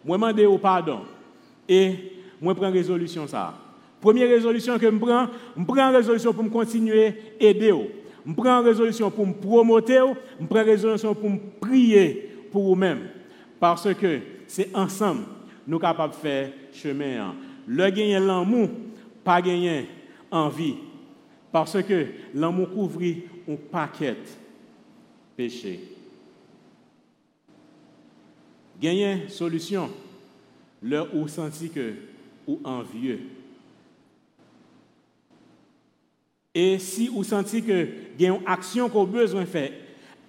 Moi 0.05 0.17
demande 0.17 0.41
au 0.41 0.59
pardon 0.59 1.01
et 1.69 1.95
moi 2.41 2.55
prends 2.55 2.71
résolution 2.71 3.27
ça. 3.27 3.55
Première 4.01 4.29
résolution 4.29 4.79
que 4.79 4.91
je 4.91 4.97
prends, 4.97 5.27
je 5.57 5.65
prends 5.65 5.93
résolution 5.93 6.33
pour 6.33 6.45
me 6.45 6.49
continuer 6.49 7.07
à 7.07 7.13
aider. 7.45 7.75
Je 8.27 8.33
prends 8.33 8.63
résolution 8.63 9.11
pour 9.11 9.27
me 9.27 9.35
promoter, 9.35 10.01
je 10.41 10.47
prends 10.47 10.65
résolution 10.65 11.15
pour 11.15 11.31
me 11.31 11.39
prier 11.61 12.31
pour 12.51 12.63
vous-même. 12.63 13.09
Parce 13.59 13.93
que 13.95 14.21
c'est 14.47 14.75
ensemble 14.75 15.25
nous 15.67 15.77
sommes 15.77 15.83
capables 15.83 16.15
de 16.15 16.19
faire 16.19 16.51
chemin. 16.73 17.35
Le 17.67 17.91
gagner 17.91 18.19
l'amour, 18.19 18.69
pas 19.23 19.41
gagner 19.41 19.87
envie. 20.31 20.75
Parce 21.53 21.83
que 21.83 22.07
l'amour 22.35 22.71
couvre 22.71 23.03
un 23.49 23.57
paquet 23.71 24.17
péché. 25.37 25.81
Gagner 28.81 29.29
solution, 29.29 29.91
le 30.83 31.05
ou 31.15 31.29
senti 31.29 31.69
que 31.69 31.93
ou 32.47 32.61
envieux. 32.65 33.21
Et 36.55 36.79
si 36.79 37.09
vous 37.09 37.23
sentez 37.23 37.63
que 37.63 37.89
y 38.19 38.27
a 38.27 38.31
une 38.31 38.41
action 38.47 38.89
qu'on 38.89 39.05
a 39.05 39.07
besoin 39.07 39.43
de 39.43 39.47
faire, 39.47 39.71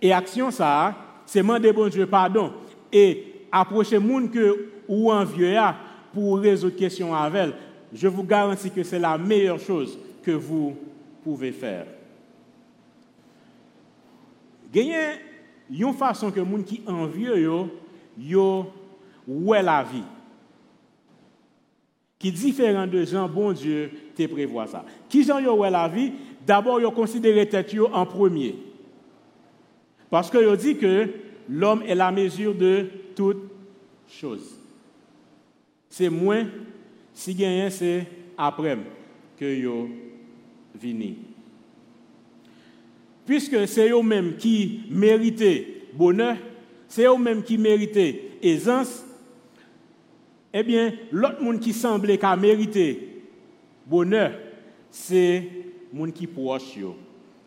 et 0.01 0.13
action 0.13 0.51
ça, 0.51 0.95
c'est 1.25 1.41
demander 1.41 1.71
bon 1.71 1.87
Dieu 1.87 2.05
pardon 2.05 2.53
et 2.91 3.33
approcher 3.51 3.99
gens 3.99 4.27
que 4.27 4.69
ou 4.87 5.11
envieux 5.11 5.55
pour 6.13 6.39
résoudre 6.39 6.75
question 6.75 7.15
avec 7.15 7.41
elle, 7.41 7.53
je 7.93 8.07
vous 8.07 8.23
garantis 8.23 8.69
que 8.69 8.83
c'est 8.83 8.99
la 8.99 9.17
meilleure 9.17 9.59
chose 9.59 9.97
que 10.23 10.31
vous 10.31 10.75
pouvez 11.23 11.51
faire. 11.51 11.85
A 14.73 14.79
une 15.69 15.93
façon 15.93 16.31
que 16.31 16.39
les 16.39 16.45
gens 16.45 16.63
qui 16.63 16.81
envieux 16.87 17.39
yo, 17.39 17.69
yo 18.17 18.67
ouais 19.27 19.61
la 19.61 19.83
vie. 19.83 20.03
Qui 22.19 22.27
est 22.27 22.31
différent 22.31 22.85
de 22.85 23.03
gens, 23.03 23.27
bon 23.27 23.51
Dieu, 23.51 23.89
te 24.15 24.25
prévoit 24.27 24.67
ça. 24.67 24.85
Qui 25.09 25.23
gens 25.23 25.39
yo 25.39 25.55
ouais 25.55 25.71
la 25.71 25.87
vie, 25.87 26.13
d'abord 26.45 26.79
yo 26.79 26.91
considéré 26.91 27.47
tête 27.47 27.73
yo 27.73 27.89
en 27.91 28.05
premier. 28.05 28.55
Parce 30.09 30.29
que 30.29 30.37
yo 30.37 30.55
dit 30.55 30.77
que 30.77 31.09
l'homme 31.49 31.83
est 31.83 31.95
la 31.95 32.11
mesure 32.11 32.53
de 32.53 32.87
toute 33.15 33.43
chose. 34.07 34.57
C'est 35.89 36.09
moins 36.09 36.47
si 37.13 37.33
gagné 37.33 37.69
c'est 37.69 38.07
après 38.37 38.77
que 39.37 39.45
yo 39.45 39.89
Puisque 43.25 43.67
c'est 43.67 43.89
eux-mêmes 43.89 44.35
qui 44.37 44.81
méritaient 44.89 45.67
bonheur, 45.93 46.37
c'est 46.87 47.05
eux-mêmes 47.05 47.43
qui 47.43 47.57
méritaient 47.57 48.21
aisance, 48.41 49.05
eh 50.53 50.63
bien, 50.63 50.93
l'autre 51.11 51.41
monde 51.41 51.59
qui 51.59 51.71
semblait 51.71 52.17
qu'à 52.17 52.35
mériter 52.35 53.21
bonheur, 53.85 54.33
c'est 54.89 55.43
monde 55.93 56.13
qui 56.13 56.27
proche 56.27 56.77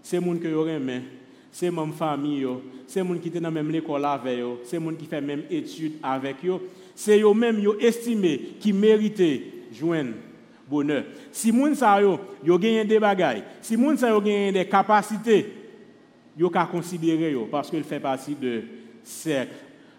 C'est 0.02 0.20
monde 0.20 0.40
que 0.40 0.48
yo 0.48 0.66
aimé, 0.66 1.02
c'est 1.50 1.70
même 1.70 1.92
famille 1.92 2.46
c'est 2.86 3.02
monde 3.02 3.20
qui 3.20 3.28
était 3.28 3.40
dans 3.40 3.50
même 3.50 3.70
l'école 3.70 4.04
avec 4.04 4.38
eux, 4.38 4.58
c'est 4.64 4.78
monde 4.78 4.96
qui 4.96 5.06
fait 5.06 5.20
même 5.20 5.42
études 5.50 5.94
avec 6.02 6.36
eux, 6.44 6.60
c'est 6.94 7.20
eux 7.20 7.34
même 7.34 7.58
yo 7.58 7.78
estimé 7.78 8.56
qui 8.60 8.72
méritait 8.72 9.42
joindre 9.72 10.14
bonheur. 10.68 11.04
Si 11.32 11.52
moun 11.52 11.74
sa 11.74 12.00
yo 12.00 12.18
yo 12.44 12.58
gagne 12.58 12.86
des 12.86 12.98
bagailles, 12.98 13.44
si 13.60 13.76
moun 13.76 13.96
sa 13.96 14.10
yo 14.10 14.20
gagne 14.20 14.52
des 14.52 14.66
capacités, 14.66 15.52
yo 16.36 16.50
ka 16.50 16.66
considérer 16.66 17.32
yo 17.32 17.48
qu'il 17.70 17.84
fait 17.84 18.00
partie 18.00 18.34
de 18.34 18.62
cercle 19.02 19.54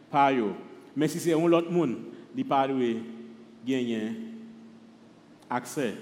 par 0.10 0.32
yo. 0.32 0.54
Mais 0.96 1.08
si 1.08 1.20
c'est 1.20 1.34
un 1.34 1.52
autre 1.52 1.72
monde, 1.72 1.98
il 2.36 2.46
pas 2.46 2.68
gagner 3.66 4.14
accès 5.50 5.94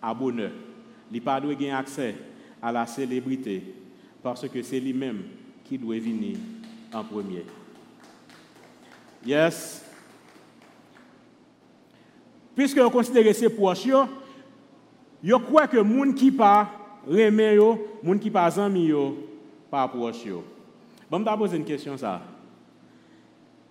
à 0.00 0.14
bonheur. 0.14 0.52
Il 1.12 1.22
pas 1.22 1.40
gagner 1.40 1.72
accès 1.72 2.14
à 2.62 2.72
la 2.72 2.86
célébrité 2.86 3.62
parce 4.22 4.48
que 4.48 4.62
c'est 4.62 4.80
lui-même 4.80 5.22
qui 5.64 5.78
doit 5.78 5.98
venir 5.98 6.36
en 6.92 7.04
premier. 7.04 7.44
Yes. 9.24 9.85
Puisque 12.56 12.78
vous 12.78 12.90
considérez 12.90 13.34
ces 13.34 13.50
proches, 13.50 13.86
vous 13.86 15.38
croyez 15.38 15.68
que 15.68 15.76
gens 15.76 16.12
qui 16.14 16.32
pas 16.32 16.70
remet 17.06 17.50
les 17.50 17.56
gens 17.56 18.18
qui 18.18 18.30
pas 18.30 18.58
amis 18.58 18.92
pas 19.70 19.86
proche 19.86 20.26
Bon, 21.10 21.20
je 21.20 21.36
poser 21.36 21.58
une 21.58 21.64
question. 21.64 21.94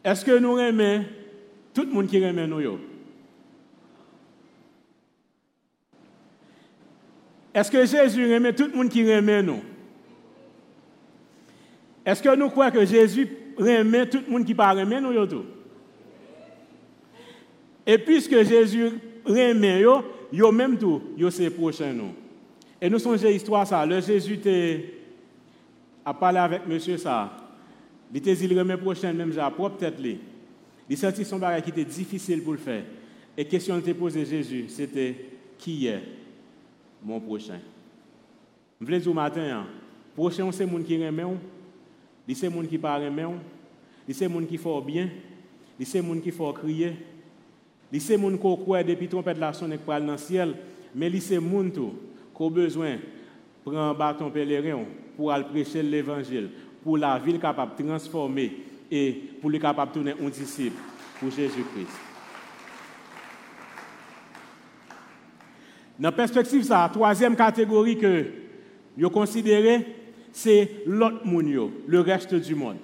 Est-ce 0.04 0.24
que 0.24 0.38
nous 0.38 0.58
aimons 0.60 1.04
tout 1.74 1.82
le 1.82 1.92
monde 1.92 2.08
qui 2.08 2.18
aime 2.18 2.46
nous 2.46 2.80
Est-ce 7.54 7.72
que 7.72 7.86
Jésus 7.86 8.32
aime 8.32 8.54
tout 8.54 8.68
le 8.68 8.78
monde 8.78 8.90
qui 8.90 9.02
aime 9.10 9.42
nous? 9.42 9.62
Est-ce 12.06 12.22
que 12.22 12.36
nous 12.36 12.50
croyons 12.50 12.72
que 12.72 12.86
Jésus 12.86 13.28
aime 13.66 14.06
tout 14.12 14.20
le 14.26 14.32
monde 14.32 14.46
qui 14.46 14.54
ne 14.54 14.80
aime 14.80 15.00
nous 15.00 15.55
Et 17.86 17.98
puisque 17.98 18.44
Jésus 18.44 18.90
aime 19.28 19.82
nous, 19.82 20.04
yo 20.32 20.52
même 20.52 20.78
tout, 20.78 21.02
yo 21.18 21.30
c'est 21.30 21.50
prochain 21.50 21.94
nous. 21.94 22.14
Et 22.82 22.90
nous 22.90 23.00
sommes 23.00 23.16
l'histoire 23.16 23.66
ça, 23.66 23.86
le 23.86 24.02
Jésus 24.02 24.40
a 26.04 26.14
parlé 26.14 26.40
avec 26.40 26.68
monsieur 26.68 26.98
ça. 26.98 27.38
Il 28.12 28.18
était 28.18 28.36
dit 28.36 28.48
remet 28.48 28.78
prochain 28.78 29.14
même 29.14 29.32
j'ai 29.32 29.42
propre 29.56 29.78
tête. 29.78 29.96
Il 30.90 30.98
sentit 30.98 31.26
son 31.26 31.40
bagage 31.40 31.64
qui 31.64 31.70
était 31.72 31.86
difficile 31.86 32.44
pour 32.44 32.54
le 32.54 32.60
faire. 32.60 32.84
Et 33.38 33.44
la 33.44 33.50
question 33.50 33.78
était 33.78 33.94
posée 33.94 34.26
Jésus, 34.26 34.66
c'était 34.70 35.16
qui 35.58 35.88
est 35.88 36.02
mon 37.04 37.20
prochain? 37.20 37.60
Je 38.80 38.86
voulais 38.86 39.00
dire 39.00 39.14
matin, 39.14 39.42
hein, 39.42 39.68
prochain 40.16 40.52
c'est 40.52 40.66
monde 40.66 40.84
qui 40.84 40.96
aime 40.96 41.38
c'est 42.34 42.50
monde 42.50 42.68
qui 42.68 42.78
parle 42.78 43.10
bien, 43.10 43.34
c'est 44.10 44.28
monde 44.28 44.48
qui 44.48 44.58
fait 44.58 44.82
bien, 44.86 45.10
c'est 45.84 46.02
monde 46.02 46.22
qui 46.22 46.32
fait 46.32 46.54
crier, 46.54 46.94
c'est 48.00 48.18
monde 48.18 48.40
qui 48.40 48.40
croit 48.40 48.84
depuis 48.84 49.08
trompette 49.08 49.38
la 49.38 49.54
sonne 49.54 49.78
pour 49.78 49.94
aller 49.94 50.06
dans 50.06 50.14
le 50.14 50.18
ciel, 50.18 50.56
mais 50.94 51.20
c'est 51.20 51.40
monde 51.40 51.72
qui 51.72 52.44
a 52.44 52.50
besoin 52.50 52.98
prendre 53.64 53.80
un 53.80 53.94
bâton 53.94 54.30
pèlerin 54.30 54.84
pour 55.16 55.32
aller 55.32 55.44
prêcher 55.44 55.82
l'évangile, 55.82 56.50
pour 56.84 56.98
la 56.98 57.20
de 57.20 57.84
transformer 57.84 58.52
et 58.92 59.12
pour 59.42 59.50
le 59.50 59.60
capable 59.60 59.92
de 59.92 59.94
tourner 59.96 60.14
un 60.22 60.30
disciple 60.30 60.78
pour 61.20 61.32
Jésus-Christ. 61.32 61.88
Dans 65.98 66.10
la 66.10 66.12
perspective, 66.12 66.68
la 66.70 66.90
troisième 66.90 67.36
catégorie 67.36 67.98
que 67.98 68.26
vous 68.98 69.10
considérez, 69.10 69.86
c'est 70.32 70.84
l'autre 70.86 71.26
monde, 71.26 71.72
le 71.88 72.00
reste 72.02 72.36
du 72.36 72.54
monde. 72.54 72.78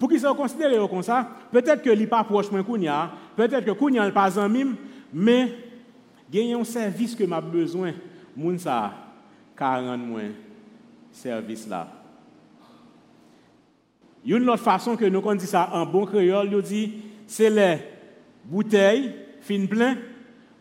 Pour 0.00 0.08
qu'ils 0.08 0.20
soient 0.20 0.34
considérés 0.34 0.78
comme 0.88 1.02
ça, 1.02 1.28
peut-être 1.52 1.82
que 1.82 1.90
n'est 1.90 2.06
pas 2.06 2.24
proche 2.24 2.50
de 2.50 2.62
Kounia, 2.62 3.12
peut-être 3.36 3.66
que 3.66 3.72
Kounia 3.72 4.06
n'est 4.06 4.12
pas 4.12 4.38
en 4.38 4.48
mime, 4.48 4.74
mais 5.12 5.52
il 6.32 6.54
un 6.54 6.64
service 6.64 7.14
que 7.14 7.24
m'a 7.24 7.42
besoin, 7.42 7.92
moun 8.34 8.58
ça, 8.58 8.94
rendre 9.58 9.98
moins 9.98 10.30
service 11.12 11.68
là. 11.68 11.86
Une 14.24 14.48
autre 14.48 14.62
façon 14.62 14.96
que 14.96 15.04
nous 15.04 15.34
dit 15.34 15.46
ça 15.46 15.68
en 15.70 15.84
bon 15.84 16.06
créole, 16.06 16.62
dit 16.62 16.94
c'est 17.26 17.50
les 17.50 17.76
bouteilles 18.42 19.14
fin 19.42 19.66
plein, 19.66 19.98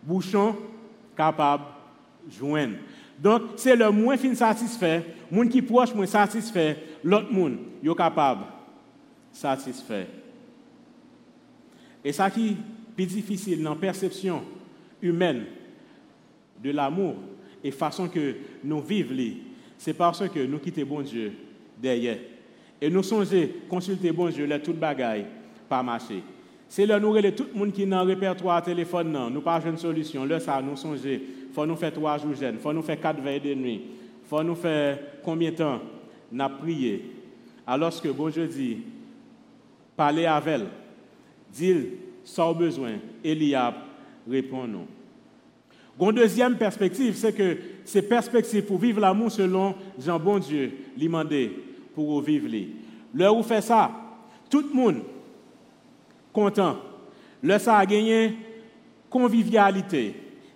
bouchon 0.03 0.53
capable 1.15 1.63
joindre. 2.29 2.75
Donc 3.17 3.43
c'est 3.55 3.77
le 3.77 3.89
moins 3.89 4.17
fin 4.17 4.35
satisfait, 4.35 5.15
monde 5.31 5.47
qui 5.47 5.61
proche 5.61 5.95
moins 5.95 6.05
satisfait, 6.07 6.75
l'autre 7.05 7.31
monde 7.31 7.59
est 7.81 7.95
capable 7.95 8.58
satisfait. 9.31 10.07
Et 12.03 12.11
ça 12.11 12.29
qui 12.29 12.49
est 12.49 12.55
plus 12.95 13.05
difficile 13.05 13.63
dans 13.63 13.71
la 13.71 13.75
perception 13.75 14.41
humaine 15.01 15.45
de 16.63 16.71
l'amour 16.71 17.15
et 17.63 17.71
façon 17.71 18.07
que 18.07 18.35
nous 18.63 18.81
vivons, 18.81 19.37
c'est 19.77 19.93
parce 19.93 20.27
que 20.29 20.45
nous 20.45 20.59
quittons 20.59 20.85
bon 20.85 21.01
Dieu 21.01 21.33
derrière. 21.77 22.17
Et 22.81 22.89
nous 22.89 23.03
songeons, 23.03 23.49
consulter 23.69 24.11
bon 24.11 24.29
Dieu, 24.29 24.45
les 24.45 24.61
toutes 24.61 24.79
bagailles, 24.79 25.25
pas 25.67 25.83
marcher. 25.83 26.23
C'est 26.67 26.85
là 26.85 26.99
nous 26.99 27.19
tout 27.31 27.47
le 27.51 27.59
monde 27.59 27.73
qui 27.73 27.83
est 27.83 27.85
dans 27.87 28.03
le 28.03 28.09
répertoire 28.09 28.61
téléphone, 28.61 29.17
nous 29.31 29.41
pas 29.41 29.61
une 29.65 29.77
solution. 29.77 30.23
Là, 30.23 30.39
ça, 30.39 30.61
nous 30.61 30.77
songer. 30.77 31.21
Faut 31.51 31.65
nous 31.65 31.75
faire 31.75 31.91
trois 31.91 32.17
jours 32.17 32.35
jeunes, 32.35 32.55
il 32.55 32.59
faut 32.59 32.71
nous 32.71 32.83
faire 32.83 33.01
quatre 33.01 33.21
veilles 33.21 33.39
de 33.39 33.55
nuit. 33.55 33.81
Faut 34.29 34.43
nous 34.43 34.55
faire 34.55 34.99
combien 35.23 35.49
de 35.49 35.55
temps? 35.55 35.79
Nous 36.31 36.49
prié. 36.61 37.03
Alors 37.65 37.99
que 37.99 38.09
bon 38.09 38.29
Dieu 38.29 38.45
dit, 38.47 38.77
parlez 39.99 40.25
avec 40.25 40.53
elle, 40.53 40.67
dit 41.51 41.87
sans 42.23 42.53
besoin, 42.53 42.93
Eliab 43.21 43.73
répond 44.29 44.65
non. 44.65 44.87
Une 45.99 46.15
deuxième 46.15 46.55
perspective, 46.55 47.17
c'est 47.17 47.33
que 47.33 47.57
ces 47.83 48.01
perspectives 48.01 48.63
pour 48.63 48.77
vivre 48.77 49.01
l'amour 49.01 49.29
selon 49.29 49.75
Jean 49.99 50.17
Bon 50.17 50.39
Dieu, 50.39 50.71
l'imandé 50.95 51.51
pour 51.93 52.21
vivre. 52.21 52.47
Là 53.13 53.33
où 53.33 53.43
fait 53.43 53.59
ça, 53.59 53.91
tout 54.49 54.61
le 54.61 54.73
monde 54.73 55.01
content. 56.31 56.77
Là, 57.43 57.59
ça 57.59 57.75
a 57.75 57.85
gagné 57.85 58.37
convivialité, 59.09 60.15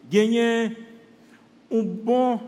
gagné 0.10 0.71
une 1.69 1.84
bonne 1.84 2.39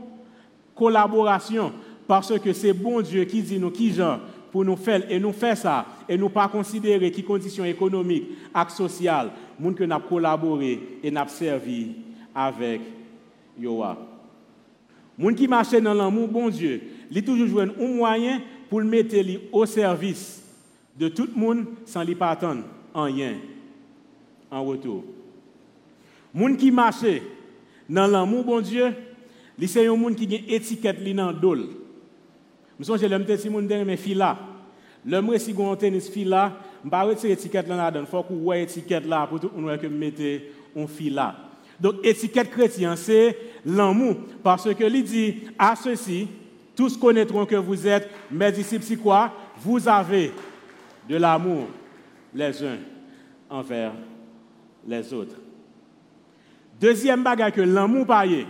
collaboration, 0.73 1.73
parce 2.07 2.39
que 2.39 2.53
c'est 2.53 2.71
bon 2.71 3.01
Dieu 3.01 3.25
qui 3.25 3.41
dit 3.41 3.59
nous 3.59 3.71
qui 3.71 3.91
Jean 3.91 4.19
pour 4.55 4.63
nous 4.63 4.77
faire 4.77 5.11
et 5.11 5.19
nous 5.19 5.33
faire 5.33 5.57
ça 5.57 5.85
et 6.07 6.17
nous 6.17 6.29
pas 6.29 6.47
considérer 6.47 7.11
qui 7.11 7.25
conditions 7.25 7.65
économiques 7.65 8.23
et 8.55 8.69
sociales, 8.71 9.31
nous 9.59 9.73
que 9.73 9.83
nous 9.83 9.99
collaboré 9.99 10.79
et 11.03 11.11
nous 11.11 11.27
servi 11.27 11.91
avec 12.33 12.79
Yoa. 13.59 13.97
Moun 15.17 15.35
qui 15.35 15.45
marche 15.45 15.71
dans 15.71 15.93
l'amour, 15.93 16.29
bon 16.29 16.47
Dieu, 16.47 16.81
il 17.11 17.21
toujours 17.21 17.47
joué 17.47 17.63
un 17.63 17.87
moyen 17.97 18.41
pour 18.69 18.79
le 18.79 18.87
mettre 18.87 19.17
au 19.51 19.65
service 19.65 20.41
de 20.97 21.09
tout 21.09 21.27
le 21.35 21.37
monde 21.37 21.65
sans 21.85 22.05
lui 22.05 22.15
pas 22.15 22.29
attendre 22.29 22.63
rien 22.93 23.33
en 24.49 24.63
retour. 24.63 25.03
Moun 26.33 26.55
qui 26.55 26.71
marche 26.71 27.03
dans 27.89 28.07
l'amour, 28.07 28.45
bon 28.45 28.61
Dieu, 28.61 28.93
c'est 29.67 29.85
un 29.85 29.97
monde 29.97 30.15
qui 30.15 30.33
a 30.33 30.37
une 30.37 30.49
étiquette 30.49 31.03
dans 31.13 31.33
le. 31.53 31.84
Je 32.79 32.91
me 32.91 32.97
souviens, 32.97 33.19
je 33.27 33.37
si 33.37 33.49
mes 33.49 33.97
filles 33.97 34.15
là. 34.15 34.37
L'homme 35.05 35.37
si 35.37 35.53
gon 35.53 35.75
tennis 35.75 36.09
fille 36.09 36.25
là, 36.25 36.53
je 36.83 36.89
pas 36.89 37.03
retirer 37.03 37.33
étiquette 37.33 37.67
là 37.67 37.91
dedans, 37.91 38.05
faut 38.07 38.23
qu'on 38.23 38.37
voit 38.37 38.57
étiquette 38.57 39.05
là 39.05 39.27
pour 39.27 39.39
tout 39.39 39.51
le 39.55 39.61
monde 39.61 39.77
que 39.77 39.87
mettez 39.87 40.51
un 40.75 40.85
là. 41.11 41.35
Donc, 41.79 41.95
étiquette 42.03 42.49
chrétienne, 42.49 42.95
c'est 42.95 43.37
l'amour. 43.65 44.15
Parce 44.41 44.73
que 44.73 44.83
il 44.83 45.03
dit 45.03 45.35
à 45.59 45.75
ceci, 45.75 46.27
tous 46.75 46.97
connaîtront 46.97 47.45
que 47.45 47.55
vous 47.55 47.87
êtes 47.87 48.09
mes 48.31 48.51
disciples, 48.51 48.83
c'est 48.83 48.97
quoi? 48.97 49.31
Vous 49.57 49.87
avez 49.87 50.31
de 51.07 51.17
l'amour 51.17 51.67
les 52.33 52.63
uns 52.63 52.77
envers 53.49 53.93
les 54.87 55.13
autres. 55.13 55.35
Deuxième 56.79 57.23
bagage 57.23 57.53
que 57.53 57.61
l'amour 57.61 58.07
paye, 58.07 58.47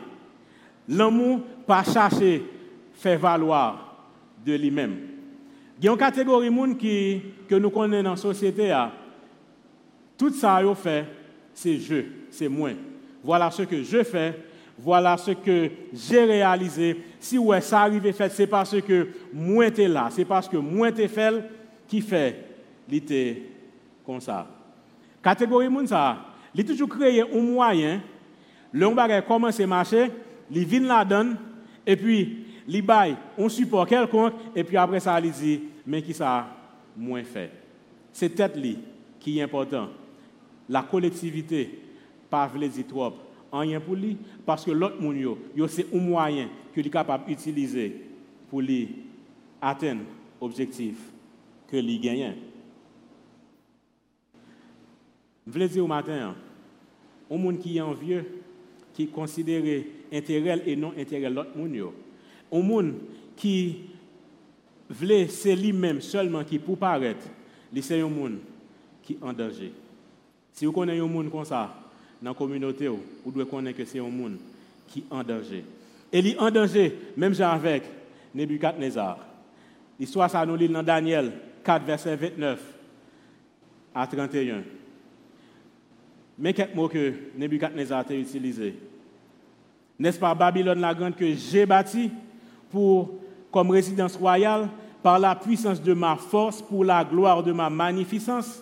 l'amour 0.88 1.41
pas 1.67 1.83
chercher 1.83 2.43
faire 2.93 3.19
valoir 3.19 3.85
de 4.45 4.53
lui-même. 4.53 4.97
Il 5.79 5.86
y 5.86 5.88
a 5.89 5.91
une 5.91 5.97
catégorie 5.97 6.47
de 6.47 6.51
monde 6.51 6.77
que 6.77 7.55
nous 7.55 7.69
connaissons 7.69 8.03
dans 8.03 8.12
la 8.12 8.15
société. 8.15 8.73
Tout 10.17 10.31
ça, 10.31 10.62
fait, 10.75 11.05
c'est 11.53 11.77
je, 11.77 12.03
c'est 12.29 12.47
moi. 12.47 12.69
Voilà 13.23 13.51
ce 13.51 13.63
que 13.63 13.81
je 13.84 14.03
fais. 14.03 14.36
Voilà 14.77 15.15
ce 15.17 15.31
que 15.31 15.71
j'ai 15.93 16.25
réalisé. 16.25 17.01
Si 17.19 17.38
ouais, 17.38 17.62
ça 17.62 17.81
arrive 17.81 18.12
fait, 18.12 18.29
c'est 18.29 18.47
parce 18.47 18.79
que 18.81 19.08
moi 19.34 19.71
t'es 19.71 19.88
là. 19.88 20.10
C'est 20.12 20.25
parce 20.25 20.49
que 20.49 20.58
moi 20.58 20.91
t'es 20.91 21.08
fait 21.08 21.43
qui 21.88 22.01
fait 22.01 22.43
l'été 22.89 23.49
comme 24.05 24.19
ça. 24.19 24.47
Catégorie 25.23 25.69
moun 25.69 25.88
ça, 25.88 26.17
il 26.53 26.62
a 26.62 26.63
toujours 26.63 26.89
créé 26.89 27.21
un 27.21 27.41
moyen, 27.41 28.01
le 28.71 28.89
bagage 28.93 29.25
commence 29.25 29.60
à 29.60 29.65
marcher, 29.65 30.12
il 30.51 30.65
vient 30.65 30.81
la 30.81 31.03
donne, 31.03 31.38
et 31.88 31.95
puis 31.95 32.44
il 32.67 32.82
bail 32.82 33.15
on 33.38 33.49
support 33.49 33.88
quelconque, 33.88 34.34
et 34.56 34.63
puis 34.63 34.78
après 34.78 34.99
ça, 34.99 35.19
il 35.19 35.32
dit, 35.32 35.62
mais 35.86 36.01
qui 36.01 36.13
ça 36.13 36.47
moins 36.97 37.23
fait? 37.23 37.51
C'est 38.12 38.30
tête 38.30 38.58
qui 39.19 39.39
est 39.39 39.41
important. 39.41 39.89
La 40.69 40.82
collectivité, 40.84 41.80
pas 42.30 42.47
dire 42.69 42.88
trop 42.88 43.13
rien 43.51 43.80
pour 43.80 43.95
lui 43.95 44.17
parce 44.45 44.65
que 44.65 44.71
l'autre 44.71 45.01
monde 45.01 45.38
c'est 45.67 45.93
un 45.93 45.99
moyen 45.99 46.49
que 46.73 46.82
est 46.82 46.89
capable 46.89 47.25
d'utiliser 47.25 48.01
pour 48.49 48.62
lui 48.62 48.89
atteindre 49.62 50.01
l'objectif 50.41 50.95
que 51.67 51.78
lui 51.78 51.99
gagne. 51.99 52.36
Je 55.47 55.51
voulais 55.51 55.67
dire 55.67 55.84
au 55.84 55.88
matin, 55.88 56.36
un 57.30 57.38
monde 57.38 57.60
qui 57.60 57.78
est 57.78 57.82
envieux, 57.82 58.25
qui 58.93 59.08
considère 59.08 59.63
intérêt 60.12 60.62
et 60.65 60.75
non 60.75 60.93
intérêt 60.97 61.30
l'autre 61.30 61.56
monde, 61.56 61.91
un 62.51 62.62
monde 62.62 62.93
qui 63.36 63.77
voulait 64.89 65.27
c'est 65.27 65.55
lui-même 65.55 66.01
seulement 66.01 66.43
qui 66.43 66.60
pour 66.60 66.77
paraître, 66.77 67.25
c'est 67.81 67.99
un 67.99 68.08
monde 68.08 68.38
qui 69.03 69.13
est 69.13 69.17
en 69.21 69.34
danger. 69.34 69.71
Si 70.53 70.65
vous 70.65 70.71
connaissez 70.71 70.99
un 70.99 71.08
monde 71.08 71.29
comme 71.29 71.45
ça, 71.45 71.73
dans 72.21 72.31
la 72.31 72.36
communauté, 72.36 72.88
vous 72.88 73.31
devez 73.31 73.45
connaître 73.45 73.77
que 73.77 73.86
c'est 73.86 73.99
un 73.99 74.03
monde 74.03 74.38
qui 74.88 74.99
est 74.99 75.13
en 75.13 75.23
danger. 75.23 75.63
Et 76.12 76.19
il 76.19 76.27
est 76.27 76.38
en 76.38 76.49
danger, 76.49 76.95
même 77.17 77.34
avec 77.41 77.84
Nebuchadnezzar. 78.34 79.19
L'histoire, 79.99 80.29
ça 80.29 80.45
nous 80.45 80.55
lit 80.55 80.69
dans 80.69 80.84
Daniel 80.84 81.31
4, 81.63 81.86
verset 81.86 82.15
29 82.15 82.60
à 83.93 84.08
31. 84.08 84.63
Mais 86.38 86.53
quelques 86.53 86.75
mots 86.75 86.88
que 86.88 87.13
Nebuchadnezzar 87.38 88.05
a 88.08 88.13
utilisé. 88.13 88.75
N'est-ce 89.97 90.19
pas 90.19 90.36
Babylone 90.36 90.79
la 90.79 90.93
grande 90.93 91.15
que 91.15 91.34
j'ai 91.34 91.65
bâti 91.65 92.12
pour, 92.75 93.09
comme 93.53 93.71
résidence 93.71 94.17
royale 94.17 94.67
par 95.01 95.17
la 95.17 95.33
puissance 95.33 95.81
de 95.81 95.93
ma 95.93 96.17
force, 96.17 96.61
pour 96.61 96.83
la 96.83 97.05
gloire 97.05 97.41
de 97.41 97.53
ma 97.53 97.69
magnificence 97.69 98.61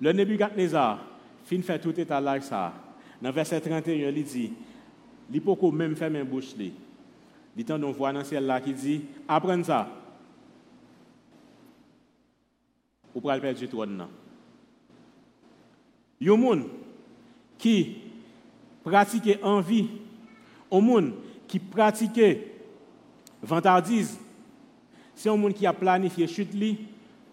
Le 0.00 0.12
Nebuchadnezzar, 0.12 0.98
fin 1.44 1.62
fait 1.62 1.78
tout 1.78 1.94
là 1.96 2.40
ça. 2.40 2.72
Dans 3.22 3.30
verset 3.30 3.60
31, 3.60 3.94
il 3.94 4.24
dit, 4.24 4.52
il 5.32 5.72
même 5.72 5.94
faire 5.94 6.12
une 6.12 6.24
bouche. 6.24 6.56
Il 6.58 7.64
on 7.70 7.92
voit 7.92 8.12
dans 8.12 8.24
ciel 8.24 8.46
là 8.46 8.60
qui 8.60 8.72
dit, 8.72 9.02
apprenez 9.28 9.62
ça. 9.62 9.88
Ou 13.14 13.20
pour 13.20 13.30
perdre 13.30 13.60
du 13.60 13.68
trône. 13.68 14.08
Il 16.20 16.26
y 16.26 16.30
a 16.30 16.36
des 16.36 16.42
gens 16.42 16.62
qui 17.58 17.96
pratiquent 18.82 19.38
envie, 19.40 19.86
un 20.72 20.80
monde 20.80 21.12
qui 21.46 21.60
pratique 21.60 22.20
vantardise, 23.44 24.18
c'est 25.14 25.28
un 25.28 25.36
monde 25.36 25.54
qui 25.54 25.66
a 25.66 25.72
planifié 25.72 26.26
chute, 26.26 26.56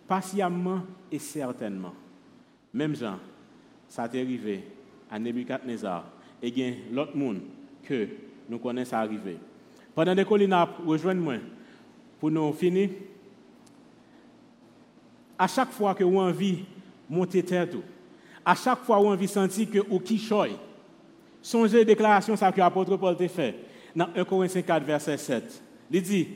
patiemment 0.08 0.82
et 1.12 1.20
certainement. 1.20 1.94
Même 2.74 2.96
Jean, 2.96 3.18
ça 3.88 4.08
t'est 4.08 4.22
arrivé 4.22 4.64
à 5.10 5.20
Nebuchadnezzar 5.20 6.06
et 6.42 6.52
bien 6.52 6.76
l'autre 6.92 7.16
monde 7.16 7.42
que 7.84 8.08
nous 8.50 8.60
connaissons 8.60 8.96
arriver. 8.96 9.38
Pendant 9.94 10.16
que 10.16 10.24
collines 10.24 10.56
rejoignez-moi 10.86 11.36
pour 12.20 12.32
nous 12.32 12.54
finir. 12.54 12.90
À 15.38 15.48
chaque 15.48 15.72
fois 15.72 15.96
que 15.96 16.04
vous 16.04 16.22
avez 16.22 16.32
envie 16.32 16.54
de 16.54 16.64
monter 17.10 17.44
tête, 17.44 17.76
à 18.46 18.56
chaque 18.56 18.84
fois 18.84 18.98
que 18.98 19.02
vous 19.02 19.08
avez 19.08 19.18
envie 19.18 19.26
de 19.26 19.32
sentir 19.32 19.70
que 19.70 19.80
vous 19.80 20.00
qui 20.00 20.30
songez 21.42 21.78
la 21.80 21.84
déclaration 21.84 22.36
que 22.36 22.60
l'apôtre 22.60 22.96
Paul 22.96 23.16
a 23.20 23.28
fait 23.28 23.56
dans 23.96 24.08
1 24.16 24.24
Corinthiens 24.24 24.62
4, 24.62 24.86
verset 24.86 25.18
7. 25.18 25.64
Il 25.94 26.28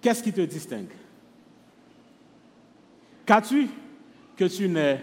qu'est-ce 0.00 0.22
qui 0.22 0.32
te 0.32 0.40
distingue? 0.40 0.90
Qu'as-tu 3.24 3.68
que 4.36 4.44
tu 4.44 4.68
n'aies 4.68 5.00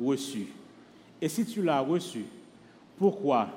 reçu? 0.00 0.46
Et 1.20 1.28
si 1.28 1.44
tu 1.44 1.62
l'as 1.62 1.80
reçu, 1.80 2.24
pourquoi 2.96 3.48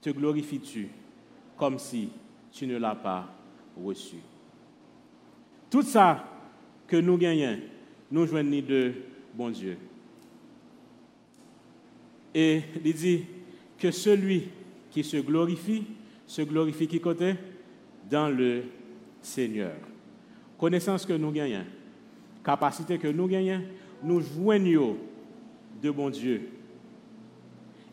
te 0.00 0.10
glorifies-tu 0.10 0.88
comme 1.56 1.78
si 1.78 2.10
tu 2.52 2.66
ne 2.66 2.76
l'as 2.78 2.94
pas 2.94 3.28
reçu? 3.80 4.16
Tout 5.70 5.82
ça 5.82 6.24
que 6.86 6.96
nous 6.96 7.16
gagnons, 7.16 7.60
nous 8.10 8.26
joignons 8.26 8.62
de 8.66 8.92
bon 9.34 9.50
Dieu. 9.50 9.76
Et 12.34 12.62
il 12.84 12.94
dit 12.94 13.24
que 13.78 13.90
celui 13.90 14.48
qui 14.90 15.04
se 15.04 15.16
glorifie, 15.18 15.84
se 16.26 16.42
glorifie 16.42 16.86
qui 16.86 17.00
côté? 17.00 17.34
Dans 18.10 18.28
le 18.28 18.62
Seigneur. 19.20 19.74
Connaissance 20.58 21.04
que 21.04 21.12
nous 21.12 21.30
gagnons, 21.30 21.64
capacité 22.44 22.98
que 22.98 23.08
nous 23.08 23.26
gagnons, 23.26 23.62
nous 24.02 24.20
joignons 24.20 24.96
de 25.82 25.90
bon 25.90 26.10
Dieu. 26.10 26.48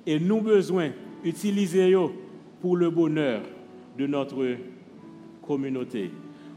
Et 0.06 0.20
nous 0.20 0.42
besoin 0.42 0.92
d'utiliser 1.24 1.96
pour 2.62 2.78
le 2.78 2.90
bonheur 2.90 3.42
de 3.98 4.08
notre 4.08 4.56
communauté. 5.46 6.12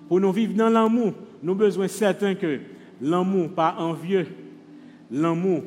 Pour 0.09 0.21
nous 0.21 0.33
vivre 0.33 0.55
dans 0.55 0.71
l'amour, 0.71 1.13
nous 1.43 1.55
besoin 1.55 1.89
certain 1.89 2.35
que 2.35 2.61
l'amour 3.01 3.51
pas 3.51 3.77
envieux, 3.79 4.27
l'amour 5.11 5.63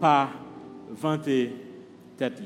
pas 0.00 0.30
vanter 0.90 1.52
tête 2.16 2.42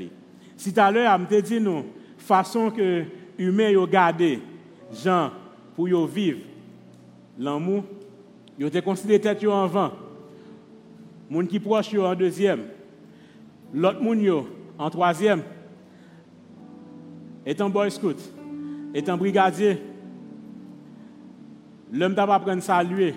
Si 0.56 0.72
tout 0.72 0.80
à 0.80 0.90
l'heure, 0.90 1.18
je 1.30 1.40
dit 1.40 1.60
nous, 1.60 1.84
façon 2.16 2.70
que 2.70 3.04
humain 3.38 3.70
yo 3.70 3.86
gardé, 3.86 4.40
gens 4.92 5.30
pour 5.74 6.06
vivre 6.06 6.40
l'amour, 7.38 7.84
yo 8.58 8.68
te 8.68 8.78
considéré 8.78 9.20
tête 9.20 9.44
en 9.46 9.66
vent. 9.66 9.92
Moun 11.30 11.46
qui 11.46 11.60
proche 11.60 11.94
en 11.94 12.14
deuxième. 12.14 12.62
L'autre 13.72 14.02
moun 14.02 14.44
en 14.78 14.90
troisième. 14.90 15.42
Étant 17.44 17.70
boy 17.70 17.90
scout, 17.90 18.18
étant 18.94 19.16
brigadier, 19.16 19.78
l'homme 21.92 22.14
t'a 22.14 22.26
pas 22.26 22.34
apprendre 22.34 22.62
saluer, 22.62 23.14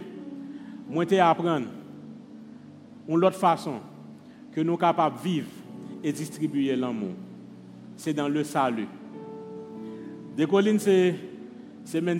moi 0.89 1.05
t'ai 1.05 1.19
apprendre 1.19 1.67
une 3.07 3.25
autre 3.25 3.37
façon 3.37 3.79
que 4.53 4.61
nous 4.61 4.77
capables 4.77 5.17
de 5.17 5.21
vivre 5.21 5.47
et 6.03 6.11
distribuer 6.11 6.75
l'amour. 6.75 7.13
C'est 7.97 8.13
dans 8.13 8.29
le 8.29 8.43
salut. 8.43 8.87
Des 10.35 10.47
collines, 10.47 10.79
c'est 10.79 11.15
c'est 11.85 12.01
même 12.01 12.19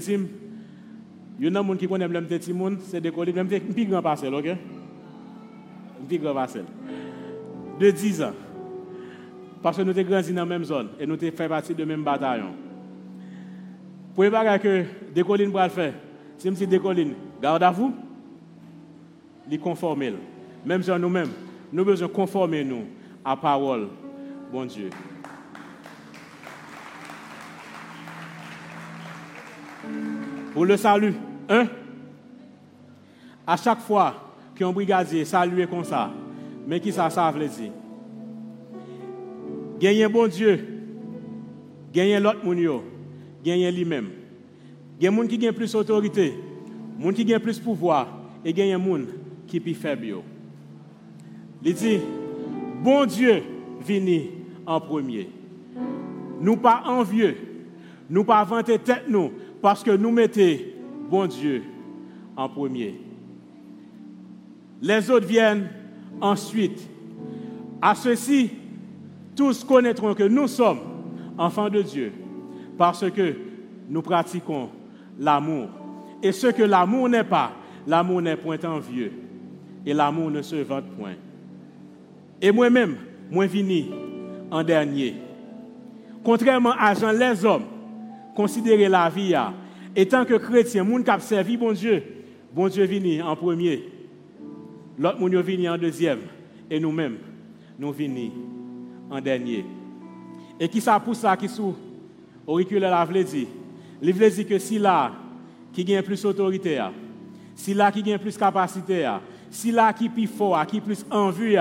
Il 1.39 1.45
y 1.45 1.47
a 1.47 1.49
des 1.49 1.55
gens 1.55 1.75
qui 1.75 1.87
connaissent 1.87 2.09
le 2.09 2.21
petit 2.21 2.53
monde, 2.53 2.77
c'est 2.81 3.01
des 3.01 3.11
collines, 3.11 3.35
même 3.35 3.49
un 3.51 3.73
plus 3.73 3.85
grand 3.85 4.01
parcelle, 4.01 4.33
ok? 4.33 4.55
Plus 6.07 6.19
grand 6.19 6.33
parcelle. 6.33 6.65
De 7.79 7.89
10 7.89 8.21
ans. 8.21 8.33
Parce 9.61 9.77
que 9.77 9.81
nous 9.83 9.93
sommes 9.93 10.03
grandis 10.03 10.33
dans 10.33 10.41
la 10.41 10.45
même 10.45 10.63
zone 10.63 10.89
et 10.99 11.05
nous 11.05 11.19
sommes 11.19 11.31
fait 11.31 11.47
partie 11.47 11.73
du 11.73 11.85
même 11.85 12.03
bataillon. 12.03 12.51
Pour 14.13 14.23
les 14.23 14.29
que 14.29 14.83
des 15.13 15.23
collines 15.23 15.51
pour 15.51 15.61
le 15.61 15.69
faire, 15.69 15.93
si 16.37 16.67
des 16.67 16.79
collines, 16.79 17.13
garde 17.41 17.63
à 17.63 17.71
vous, 17.71 17.93
les 19.49 19.57
conformer. 19.57 20.13
Même 20.65 20.83
si 20.83 20.91
nous-mêmes, 20.91 21.29
nous 21.71 21.85
besoin 21.85 22.07
conformer 22.07 22.63
nous 22.63 22.83
à 23.23 23.31
la 23.31 23.35
parole, 23.37 23.87
bon 24.51 24.65
Dieu. 24.65 24.89
Pour 30.53 30.65
le 30.65 30.75
salut, 30.77 31.13
un, 31.47 31.67
à 33.47 33.57
chaque 33.57 33.79
fois 33.79 34.13
qu'un 34.55 34.71
brigadier 34.71 35.25
salue 35.25 35.63
comme 35.69 35.83
ça, 35.83 36.11
mais 36.67 36.79
qui 36.79 36.91
ça, 36.91 37.09
ça 37.09 37.31
veut 37.31 37.47
dire? 37.47 37.71
Gagner 39.79 40.07
bon 40.07 40.27
Dieu, 40.27 40.67
gagner 41.93 42.19
l'autre 42.19 42.43
monde, 42.43 42.81
gagner 43.43 43.71
lui-même. 43.71 44.09
Il 44.99 45.07
y 45.07 45.27
qui 45.27 45.49
ont 45.49 45.53
plus 45.53 45.71
d'autorité, 45.71 46.33
des 46.99 47.03
gens 47.03 47.11
qui 47.11 47.35
ont 47.35 47.39
plus 47.39 47.57
de 47.57 47.63
pouvoir, 47.63 48.07
et 48.45 48.51
il 48.51 48.57
y 48.59 48.75
qui 49.47 49.57
sont 49.57 49.63
plus 49.63 49.73
faibles. 49.73 50.15
Il 51.63 51.73
dit, 51.73 51.99
bon 52.83 53.05
Dieu, 53.05 53.41
venez 53.81 54.31
en 54.65 54.79
premier. 54.79 55.29
Nous 56.39 56.57
pas 56.57 56.83
envieux, 56.85 57.37
nous 58.09 58.23
pas 58.23 58.43
vanter 58.43 58.77
tête 58.77 59.05
nous, 59.07 59.31
parce 59.61 59.83
que 59.83 59.91
nous 59.91 60.11
mettons 60.11 60.57
bon 61.09 61.27
Dieu 61.27 61.63
en 62.35 62.49
premier. 62.49 62.99
Les 64.81 65.09
autres 65.09 65.27
viennent 65.27 65.69
ensuite. 66.19 66.87
À 67.81 67.95
ceci, 67.95 68.51
tous 69.35 69.63
connaîtront 69.63 70.13
que 70.13 70.23
nous 70.23 70.47
sommes 70.47 70.79
enfants 71.37 71.69
de 71.69 71.81
Dieu 71.81 72.11
parce 72.77 73.09
que 73.11 73.35
nous 73.89 74.01
pratiquons 74.01 74.69
l'amour. 75.19 75.69
Et 76.23 76.31
ce 76.31 76.47
que 76.47 76.63
l'amour 76.63 77.09
n'est 77.09 77.23
pas, 77.23 77.51
l'amour 77.87 78.21
n'est 78.21 78.37
point 78.37 78.59
envieux. 78.63 79.11
Et 79.85 79.93
l'amour 79.93 80.29
ne 80.29 80.41
se 80.41 80.57
vante 80.57 80.85
point. 80.97 81.15
Et 82.41 82.51
moi-même, 82.51 82.97
moi 83.31 83.45
vini 83.47 83.89
en 84.51 84.63
dernier. 84.63 85.15
Contrairement 86.23 86.73
à 86.77 86.93
Jean, 86.93 87.11
les 87.11 87.45
hommes 87.45 87.65
considérer 88.35 88.89
la 88.89 89.09
vie 89.09 89.35
et 89.95 90.07
tant 90.07 90.25
que 90.25 90.35
chrétien, 90.35 90.83
monde 90.83 91.03
qui 91.03 91.09
a 91.09 91.19
servi 91.19 91.57
bon 91.57 91.73
Dieu, 91.73 92.03
bon 92.53 92.69
Dieu 92.69 92.85
vini 92.85 93.21
en 93.21 93.35
premier. 93.35 93.89
L'autre 94.97 95.19
monde 95.19 95.35
vini 95.35 95.67
en 95.67 95.77
deuxième. 95.77 96.19
Et 96.69 96.79
nous-mêmes 96.79 97.17
nous 97.77 97.91
vini 97.91 98.31
en 99.09 99.19
dernier. 99.19 99.65
Et 100.59 100.69
qui 100.69 100.79
ça 100.79 100.99
pour 100.99 101.15
ça 101.15 101.35
qui 101.35 101.49
sous? 101.49 101.75
Auriculaire 102.47 102.91
la 102.91 103.05
veut 103.05 103.23
dire 103.23 103.47
Il 104.01 104.13
veut 104.13 104.29
dire 104.29 104.47
que 104.47 104.57
si 104.57 104.79
là 104.79 105.11
qui 105.73 105.83
gagne 105.83 106.01
plus 106.01 106.21
d'autorité, 106.21 106.79
si 107.55 107.73
là 107.73 107.91
qui 107.91 108.01
gagne 108.01 108.17
plus 108.17 108.37
capacité, 108.37 109.09
si 109.49 109.71
là 109.71 109.91
qui 109.91 110.07
plus 110.07 110.27
fort, 110.27 110.65
qui 110.65 110.79
plus 110.79 111.05
envie, 111.11 111.57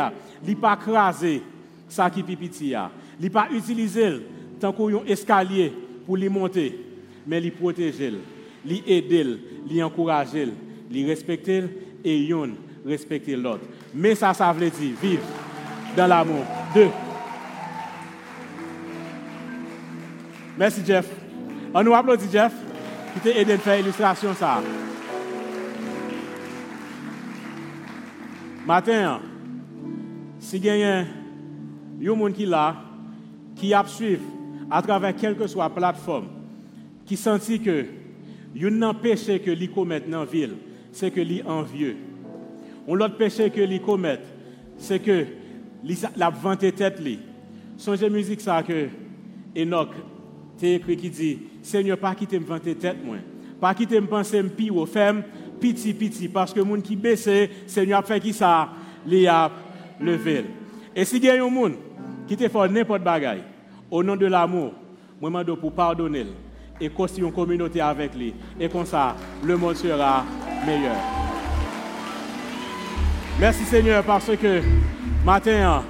il 0.46 0.56
pas 0.56 0.76
craser 0.76 1.42
ça 1.88 2.08
qui 2.08 2.22
plus 2.22 2.36
petit, 2.36 2.74
il 3.20 3.30
pas 3.30 3.48
utiliser 3.52 4.20
tant 4.60 4.72
qu'on 4.72 5.04
escalier 5.04 5.72
pour 6.06 6.16
lui 6.16 6.28
monter, 6.28 6.78
mais 7.26 7.40
lui 7.40 7.50
protéger, 7.50 8.12
lui 8.64 8.82
aider, 8.86 9.24
lui 9.68 9.82
encourager, 9.82 10.48
lui 10.90 11.06
respecter 11.06 11.64
et 12.04 12.18
yon 12.24 12.50
respecter 12.84 13.36
l'autre. 13.36 13.64
Mais 13.94 14.14
ça, 14.14 14.34
ça 14.34 14.52
veut 14.52 14.70
dire 14.70 14.96
vivre 15.00 15.22
dans 15.96 16.06
l'amour. 16.06 16.44
Deux. 16.74 16.88
Merci 20.58 20.82
Jeff. 20.86 21.08
On 21.72 21.82
nous 21.82 21.94
applaudit 21.94 22.30
Jeff 22.30 22.52
qui 23.14 23.20
t'a 23.20 23.38
aidé 23.38 23.52
à 23.52 23.58
faire 23.58 23.76
l'illustration 23.78 24.34
ça. 24.34 24.62
Matin, 28.66 29.20
si 30.38 30.58
y 30.58 30.68
a 30.68 30.98
un 30.98 32.14
monde 32.14 32.32
qui 32.32 32.46
là, 32.46 32.76
qui 33.56 33.74
a 33.74 33.84
suivi 33.86 34.20
à 34.70 34.82
travers 34.82 35.14
quelle 35.16 35.36
que 35.36 35.46
soit 35.46 35.64
la 35.64 35.70
plateforme, 35.70 36.28
qui 37.04 37.16
sentit 37.16 37.60
que 37.60 37.86
un 38.62 38.94
péché 38.94 39.40
que 39.40 39.50
lui 39.50 39.68
commet 39.68 40.00
dans 40.00 40.20
la 40.20 40.24
ville, 40.24 40.56
c'est 40.92 41.10
que 41.10 41.20
lui 41.20 41.42
envieux. 41.42 41.96
Un 42.88 43.00
autre 43.00 43.16
péché 43.16 43.50
que 43.50 43.60
lui 43.60 43.80
commet, 43.80 44.18
c'est 44.76 44.98
que 44.98 45.26
la 46.16 46.30
vanté 46.30 46.72
tête 46.72 47.00
lui. 47.00 47.18
Songez 47.76 48.10
musique 48.10 48.40
ça 48.40 48.62
que 48.62 48.88
Enoch 49.56 49.90
t'a 50.58 50.66
écrit 50.66 50.96
qui 50.96 51.10
dit 51.10 51.38
Seigneur, 51.62 51.98
pas 51.98 52.14
quitter 52.14 52.38
me 52.38 52.44
vanter 52.44 52.74
tête 52.74 52.96
moi. 53.04 53.16
Pas 53.60 53.74
quitter 53.74 54.00
me 54.00 54.06
penser 54.06 54.42
me 54.42 54.48
pire 54.48 54.88
femme 54.88 55.22
petit 55.60 55.92
petit 55.92 56.28
parce 56.28 56.52
que 56.52 56.60
monde 56.60 56.82
qui 56.82 56.96
baisse, 56.96 57.28
Seigneur 57.66 58.00
a 58.00 58.02
fait 58.02 58.20
qui 58.20 58.32
ça, 58.32 58.70
lui 59.06 59.26
a 59.26 59.50
levé. 60.00 60.44
Et 60.96 61.04
si 61.04 61.18
il 61.18 61.24
y 61.24 61.30
a 61.30 61.44
un 61.44 61.50
monde 61.50 61.74
qui 62.26 62.36
te 62.36 62.48
fait 62.48 62.68
n'importe 62.68 63.02
bagaille 63.02 63.42
au 63.90 64.02
nom 64.02 64.16
de 64.16 64.26
l'amour, 64.26 64.72
je 65.20 65.26
demande 65.26 65.54
pour 65.56 65.72
pardonner 65.72 66.26
et 66.80 66.88
construire 66.88 67.26
une 67.26 67.32
communauté 67.32 67.80
avec 67.80 68.14
lui. 68.14 68.34
Et 68.58 68.68
comme 68.68 68.86
ça, 68.86 69.16
le 69.44 69.56
monde 69.56 69.76
sera 69.76 70.24
meilleur. 70.64 70.96
Merci 73.38 73.64
Seigneur 73.64 74.04
parce 74.04 74.30
que 74.36 74.60
matin, 75.24 75.82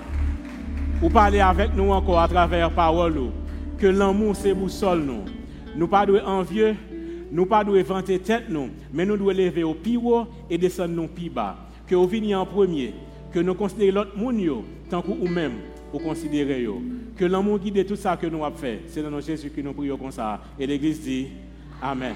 vous 1.01 1.11
parlez 1.11 1.41
avec 1.41 1.75
nous 1.75 1.91
encore 1.91 2.21
à 2.21 2.29
travers 2.29 2.71
parole 2.71 3.31
que 3.79 3.87
l'amour 3.87 4.37
c'est 4.37 4.55
boussole 4.55 5.01
nous. 5.01 5.25
Nous 5.77 5.87
pas 5.87 6.05
de 6.05 6.19
envieux, 6.19 6.75
nous 7.31 7.47
pas 7.47 7.63
de 7.65 7.81
vanter 7.83 8.19
tête 8.19 8.45
nous, 8.49 8.71
mais 8.93 9.07
nous 9.07 9.17
devons 9.17 9.31
lever 9.31 9.63
au 9.63 9.75
plus 9.75 9.97
haut 9.97 10.27
et 10.49 10.59
descendre 10.59 10.95
nous 10.95 11.07
plus 11.07 11.31
bas. 11.31 11.57
Que 11.87 11.95
vous 11.95 12.07
veniez 12.07 12.35
en 12.35 12.47
premier, 12.47 12.95
que 13.33 13.41
nous 13.41 13.55
considérions 13.55 13.95
l'autre 13.95 14.17
monde 14.17 14.65
tant 14.89 15.03
que 15.03 15.09
vous-même 15.09 15.53
vous 15.93 15.99
considérez 15.99 16.67
que 17.17 17.25
l'amour 17.25 17.59
guide 17.59 17.87
tout 17.87 17.97
ça 17.97 18.17
que 18.17 18.27
nous 18.27 18.45
avons 18.45 18.57
fait. 18.57 18.83
C'est 18.87 19.03
dans 19.03 19.21
Jésus 19.21 19.51
que 19.51 19.61
nous 19.61 19.73
prions 19.73 19.97
comme 19.97 20.11
ça. 20.11 20.41
Et 20.59 20.67
l'Église 20.67 21.01
dit 21.01 21.29
Amen. 21.83 22.15